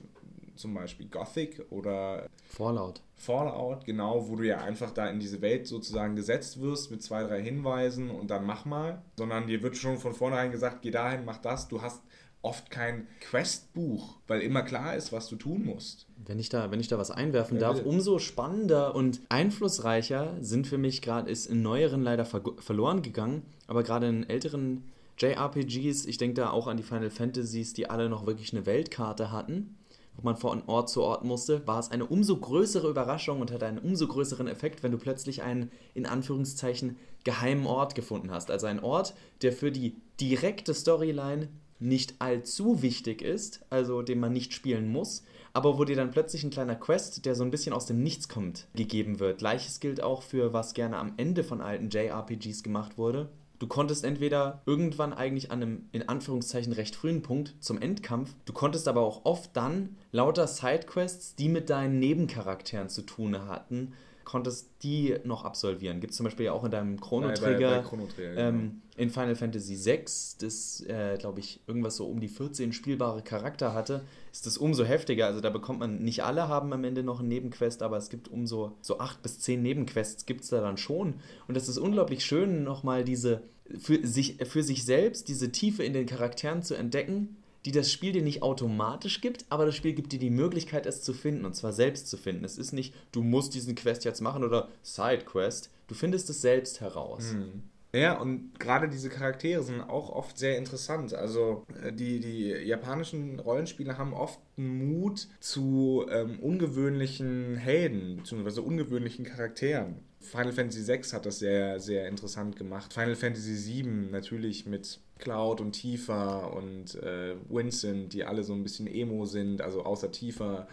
zum 0.55 0.73
Beispiel 0.73 1.09
Gothic 1.09 1.67
oder 1.71 2.29
Fallout. 2.49 3.01
Fallout, 3.17 3.85
genau, 3.85 4.29
wo 4.29 4.37
du 4.37 4.47
ja 4.47 4.59
einfach 4.59 4.93
da 4.93 5.09
in 5.09 5.19
diese 5.19 5.41
Welt 5.41 5.67
sozusagen 5.67 6.15
gesetzt 6.15 6.61
wirst 6.61 6.91
mit 6.93 7.03
zwei, 7.03 7.25
drei 7.25 7.43
Hinweisen 7.43 8.11
und 8.11 8.31
dann 8.31 8.47
mach 8.47 8.65
mal, 8.65 9.03
sondern 9.17 9.49
dir 9.49 9.63
wird 9.63 9.77
schon 9.77 9.99
von 9.99 10.15
vornherein 10.15 10.53
gesagt, 10.53 10.83
geh 10.83 10.93
dahin, 10.93 11.25
mach 11.25 11.39
das. 11.39 11.67
Du 11.69 11.83
hast 11.83 12.03
oft 12.43 12.71
kein 12.71 13.07
Questbuch, 13.21 14.17
weil 14.27 14.41
immer 14.41 14.63
klar 14.63 14.97
ist, 14.97 15.13
was 15.13 15.29
du 15.29 15.37
tun 15.37 15.65
musst. 15.65 16.07
Wenn 16.25 16.39
ich 16.39 16.49
da, 16.49 16.71
wenn 16.71 16.81
ich 16.81 16.89
da 16.89 16.99
was 16.99 17.11
einwerfen 17.11 17.59
ja, 17.59 17.73
darf, 17.73 17.85
umso 17.85 18.19
spannender 18.19 18.95
und 18.95 19.21
einflussreicher 19.29 20.37
sind 20.41 20.67
für 20.67 20.79
mich 20.79 21.03
gerade, 21.03 21.31
ist 21.31 21.47
in 21.47 21.63
neueren 21.63 22.03
leider 22.03 22.25
ver 22.25 22.43
verloren 22.59 23.03
gegangen, 23.03 23.43
aber 23.67 23.83
gerade 23.83 24.09
in 24.09 24.29
älteren 24.29 24.85
JRPGs, 25.19 26.07
ich 26.07 26.17
denke 26.17 26.35
da 26.35 26.51
auch 26.51 26.69
an 26.69 26.77
die 26.77 26.85
Final 26.85 27.11
Fantasies, 27.11 27.73
die 27.73 27.91
alle 27.91 28.09
noch 28.09 28.27
wirklich 28.27 28.53
eine 28.53 28.67
Weltkarte 28.67 29.33
hatten 29.33 29.79
wo 30.19 30.25
man 30.25 30.37
von 30.37 30.65
Ort 30.67 30.91
zu 30.91 31.03
Ort 31.03 31.25
musste, 31.25 31.65
war 31.67 31.79
es 31.79 31.93
eine 31.93 32.05
umso 32.05 32.37
größere 32.37 32.91
Überraschung 32.91 33.41
und 33.41 33.53
hatte 33.53 33.67
einen 33.67 33.79
umso 33.79 34.09
größeren 34.09 34.49
Effekt, 34.49 34.83
wenn 34.83 34.91
du 34.91 34.99
plötzlich 34.99 35.43
einen, 35.43 35.71
in 35.95 36.07
Anführungszeichen, 36.07 36.97
geheimen 37.23 37.67
Ort 37.67 37.95
gefunden 37.95 38.33
hast. 38.33 38.51
Also 38.51 38.67
einen 38.67 38.81
Ort, 38.81 39.15
der 39.43 39.53
für 39.53 39.71
die 39.71 39.95
direkte 40.21 40.75
Storyline 40.75 41.49
nicht 41.81 42.17
allzu 42.21 42.83
wichtig 42.83 43.23
ist, 43.23 43.65
also 43.71 44.03
den 44.03 44.21
man 44.21 44.33
nicht 44.33 44.53
spielen 44.53 44.91
muss, 44.91 45.25
aber 45.53 45.79
wo 45.79 45.85
dir 45.85 45.97
dann 45.97 46.11
plötzlich 46.11 46.45
ein 46.45 46.51
kleiner 46.51 46.77
Quest, 46.77 47.25
der 47.25 47.35
so 47.35 47.45
ein 47.45 47.51
bisschen 47.51 47.73
aus 47.73 47.87
dem 47.87 48.03
Nichts 48.03 48.29
kommt, 48.29 48.69
gegeben 48.75 49.21
wird. 49.21 49.39
Gleiches 49.39 49.81
gilt 49.81 50.03
auch 50.03 50.23
für 50.23 50.53
was 50.53 50.75
gerne 50.75 50.97
am 50.97 51.15
Ende 51.17 51.45
von 51.45 51.61
alten 51.61 51.89
JRPGs 51.89 52.63
gemacht 52.63 52.99
wurde. 52.99 53.29
Du 53.59 53.67
konntest 53.67 54.05
entweder 54.05 54.63
irgendwann 54.67 55.13
eigentlich 55.13 55.51
an 55.51 55.63
einem 55.63 55.89
in 55.91 56.09
Anführungszeichen 56.09 56.73
recht 56.73 56.95
frühen 56.95 57.23
Punkt 57.23 57.57
zum 57.59 57.81
Endkampf, 57.81 58.35
du 58.45 58.53
konntest 58.53 58.87
aber 58.87 59.01
auch 59.01 59.25
oft 59.25 59.57
dann 59.57 59.97
lauter 60.13 60.47
Sidequests, 60.47 61.35
die 61.35 61.49
mit 61.49 61.69
deinen 61.69 61.99
Nebencharakteren 61.99 62.89
zu 62.89 63.03
tun 63.03 63.37
hatten, 63.49 63.95
konntest 64.29 64.69
die 64.83 65.17
noch 65.25 65.47
absolvieren. 65.47 66.01
Gibt 66.01 66.11
es 66.11 66.19
zum 66.19 66.25
Beispiel 66.25 66.45
ja 66.45 66.53
auch 66.53 66.63
in 66.63 66.71
deinem 66.71 67.01
Chrono 67.01 67.33
Trigger, 67.33 67.83
-Trigger 67.83 68.37
ähm, 68.37 68.59
genau. 68.59 68.73
in 68.99 69.09
Final 69.09 69.35
Fantasy 69.37 69.83
VI, 69.83 70.05
das, 70.41 70.85
äh, 70.87 71.17
glaube 71.19 71.41
ich, 71.41 71.61
irgendwas 71.67 71.97
so 71.97 72.07
um 72.07 72.21
die 72.21 72.29
14 72.29 72.75
spielbare 72.75 73.23
Charakter 73.23 73.73
hatte, 73.73 74.03
ist 74.31 74.45
das 74.45 74.59
umso 74.59 74.85
heftiger. 74.85 75.25
Also 75.25 75.41
da 75.41 75.49
bekommt 75.49 75.79
man, 75.79 76.01
nicht 76.05 76.25
alle 76.25 76.47
haben 76.47 76.75
am 76.75 76.85
Ende 76.85 77.03
noch 77.03 77.21
einen 77.21 77.29
Nebenquest, 77.29 77.83
aber 77.83 77.97
es 77.97 78.11
gibt 78.11 78.29
umso 78.29 78.77
so 78.83 78.99
acht 78.99 79.23
bis 79.23 79.39
zehn 79.41 79.63
Nebenquests 79.63 80.27
gibt 80.27 80.43
es 80.43 80.51
da 80.51 80.61
dann 80.61 80.77
schon. 80.77 81.15
Und 81.49 81.57
das 81.57 81.71
ist 81.71 81.79
unglaublich 81.79 82.23
schön, 82.23 82.65
nochmal 82.65 83.05
diese, 83.05 83.45
für 83.79 84.07
sich, 84.07 84.37
für 84.45 84.63
sich 84.63 84.85
selbst 84.85 85.29
diese 85.29 85.53
Tiefe 85.53 85.85
in 85.85 85.95
den 85.95 86.05
Charakteren 86.05 86.63
zu 86.63 86.75
entdecken 86.75 87.39
die 87.65 87.73
das 87.73 87.93
Spiel 87.93 88.13
dir 88.13 88.23
nicht 88.23 88.43
automatisch 88.43 89.21
gibt, 89.21 89.47
aber 89.51 89.67
das 89.67 89.75
Spiel 89.75 89.93
gibt 89.93 90.13
dir 90.13 90.19
die 90.19 90.31
Möglichkeit, 90.31 90.87
es 90.87 91.03
zu 91.03 91.13
finden 91.13 91.45
und 91.45 91.55
zwar 91.55 91.73
selbst 91.73 92.09
zu 92.09 92.17
finden. 92.17 92.45
Es 92.45 92.59
ist 92.59 92.73
nicht, 92.73 92.95
du 93.13 93.23
musst 93.23 93.55
diesen 93.55 93.75
Quest 93.75 94.05
jetzt 94.05 94.21
machen 94.21 94.45
oder 94.45 94.69
Sidequest. 94.83 95.71
Du 95.87 95.95
findest 95.95 96.31
es 96.31 96.41
selbst 96.41 96.81
heraus. 96.81 97.33
Mhm. 97.33 97.63
Ja, 97.93 98.21
und 98.21 98.61
gerade 98.61 98.89
diese 98.89 99.09
Charaktere 99.09 99.63
sind 99.63 99.81
auch 99.81 100.11
oft 100.11 100.39
sehr 100.39 100.59
interessant. 100.59 101.15
Also 101.15 101.65
äh, 101.83 101.93
die, 101.93 102.21
die 102.21 102.49
japanischen 102.51 103.41
Rollenspiele 103.41 103.97
haben 103.97 104.13
oft 104.13 104.39
einen 104.59 104.89
Mut 104.89 105.29
zu 105.41 106.07
ähm, 106.11 106.39
ungewöhnlichen 106.41 107.57
Helden, 107.57 108.17
beziehungsweise 108.17 108.61
ungewöhnlichen 108.61 109.25
Charakteren. 109.25 109.97
Final 110.21 110.53
Fantasy 110.53 110.87
VI 110.87 111.03
hat 111.13 111.27
das 111.27 111.39
sehr, 111.39 111.79
sehr 111.81 112.09
interessant 112.09 112.57
gemacht. 112.57 112.93
Final 112.93 113.15
Fantasy 113.15 113.83
VII 113.83 114.11
natürlich 114.11 114.67
mit 114.67 114.99
Cloud 115.19 115.61
und 115.61 115.73
Tifa 115.73 116.47
und 116.47 116.95
äh, 116.97 117.35
Winston, 117.49 118.09
die 118.09 118.25
alle 118.25 118.43
so 118.43 118.53
ein 118.53 118.63
bisschen 118.63 118.87
emo 118.87 119.25
sind, 119.27 119.61
also 119.63 119.85
außer 119.85 120.11
Tifa 120.13 120.67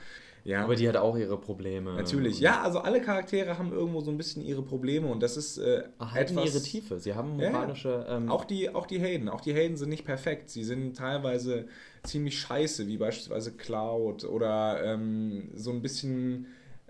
Ja. 0.43 0.63
Aber 0.63 0.75
die 0.75 0.87
hat 0.87 0.95
auch 0.97 1.17
ihre 1.17 1.39
Probleme. 1.39 1.93
Natürlich. 1.95 2.39
Ja, 2.39 2.61
also 2.61 2.79
alle 2.79 3.01
Charaktere 3.01 3.57
haben 3.57 3.71
irgendwo 3.71 4.01
so 4.01 4.11
ein 4.11 4.17
bisschen 4.17 4.43
ihre 4.43 4.61
Probleme 4.61 5.07
und 5.07 5.21
das 5.23 5.37
ist 5.37 5.57
äh, 5.57 5.83
Erhalten 5.99 6.37
etwas... 6.37 6.53
ihre 6.53 6.63
Tiefe. 6.63 6.99
Sie 6.99 7.13
haben 7.15 7.39
Ja, 7.39 7.45
ja. 7.45 7.51
moralische. 7.51 8.05
Ähm, 8.07 8.29
Auch 8.29 8.45
die, 8.45 8.69
auch 8.69 8.85
die 8.85 8.99
Helden. 8.99 9.27
Auch 9.29 9.41
die 9.41 9.53
Helden 9.55 9.75
sind 9.77 9.89
nicht 9.89 10.05
perfekt. 10.05 10.49
Sie 10.51 10.63
sind 10.63 10.95
teilweise 10.97 11.65
ziemlich 12.03 12.39
scheiße, 12.39 12.85
wie 12.87 12.97
beispielsweise 12.97 13.53
Cloud 13.53 14.23
oder 14.25 14.83
ähm, 14.83 15.49
so 15.55 15.71
ein 15.71 15.81
bisschen, 15.81 16.45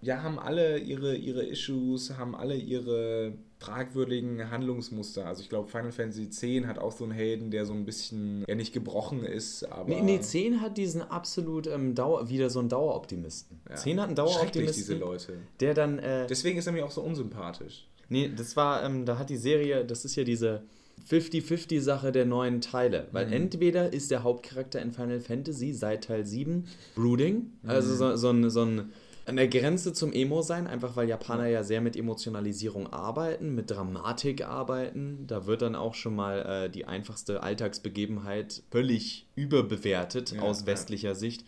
ja, 0.06 0.22
haben 0.24 0.38
alle 0.40 0.78
ihre, 0.78 1.16
ihre 1.16 1.44
Issues, 1.44 2.16
haben 2.18 2.36
alle 2.36 2.56
ihre 2.56 3.34
fragwürdigen 3.60 4.52
Handlungsmuster. 4.52 5.26
Also 5.26 5.42
ich 5.42 5.50
glaube, 5.50 5.68
Final 5.70 5.92
Fantasy 5.92 6.24
X 6.26 6.44
hat 6.68 6.78
auch 6.78 6.92
so 6.92 7.04
einen 7.06 7.14
Helden, 7.14 7.50
der 7.52 7.66
so 7.66 7.74
ein 7.74 7.86
bisschen, 7.86 8.44
ja 8.48 8.54
nicht 8.56 8.74
gebrochen 8.74 9.24
ist, 9.24 9.64
aber... 9.72 9.90
Nee, 9.90 10.02
nee, 10.02 10.20
10 10.20 10.62
hat 10.62 10.78
diesen 10.78 11.02
absolut 11.02 11.66
ähm, 11.68 11.96
Dauer, 11.96 12.30
wieder 12.30 12.50
so 12.50 12.60
einen 12.60 12.70
Daueroptimisten. 12.70 13.60
Ja. 13.70 13.76
10 13.76 14.00
hat 14.00 14.08
einen 14.08 14.16
Daueroptimisten, 14.16 14.76
diese 14.84 14.96
Leute. 14.96 15.34
der 15.60 15.74
dann. 15.74 16.00
Äh, 16.00 16.28
Deswegen 16.28 16.60
ist 16.60 16.68
er 16.68 16.74
mir 16.74 16.86
auch 16.86 16.92
so 16.92 17.02
unsympathisch. 17.02 17.88
nee, 18.10 18.30
das 18.36 18.56
war, 18.56 18.84
ähm, 18.84 19.06
da 19.06 19.18
hat 19.18 19.30
die 19.32 19.38
Serie, 19.38 19.84
das 19.86 20.06
ist 20.06 20.16
ja 20.16 20.24
diese 20.24 20.62
50-50-Sache 21.10 22.12
der 22.12 22.26
neuen 22.26 22.62
Teile. 22.62 23.08
Weil 23.12 23.28
Mhm. 23.28 23.34
entweder 23.34 23.94
ist 23.94 24.12
der 24.12 24.24
Hauptcharakter 24.24 24.82
in 24.82 24.92
Final 24.92 25.20
Fantasy 25.20 25.74
seit 25.74 26.04
Teil 26.06 26.26
7 26.26 26.66
Brooding, 26.96 27.52
Mhm. 27.64 27.70
also 27.70 27.96
so, 27.96 28.16
so 28.16 28.30
ein. 28.30 28.50
So 28.50 28.64
ein 28.64 28.92
an 29.26 29.38
der 29.38 29.48
Grenze 29.48 29.92
zum 29.92 30.14
Emo 30.14 30.42
sein, 30.44 30.68
einfach 30.68 30.96
weil 30.96 31.10
Japaner 31.10 31.48
ja 31.48 31.64
sehr 31.64 31.82
mit 31.82 31.98
Emotionalisierung 31.98 32.94
arbeiten, 32.94 33.56
mit 33.56 33.72
Dramatik 33.72 34.46
arbeiten. 34.46 35.26
Da 35.26 35.48
wird 35.48 35.64
dann 35.64 35.76
auch 35.76 35.96
schon 35.96 36.16
mal 36.16 36.66
äh, 36.66 36.70
die 36.70 36.86
einfachste 36.86 37.42
Alltagsbegebenheit 37.42 38.62
völlig 38.70 39.28
überbewertet 39.36 40.32
Ja, 40.34 40.42
aus 40.42 40.62
ja. 40.62 40.68
westlicher 40.68 41.16
Sicht. 41.16 41.44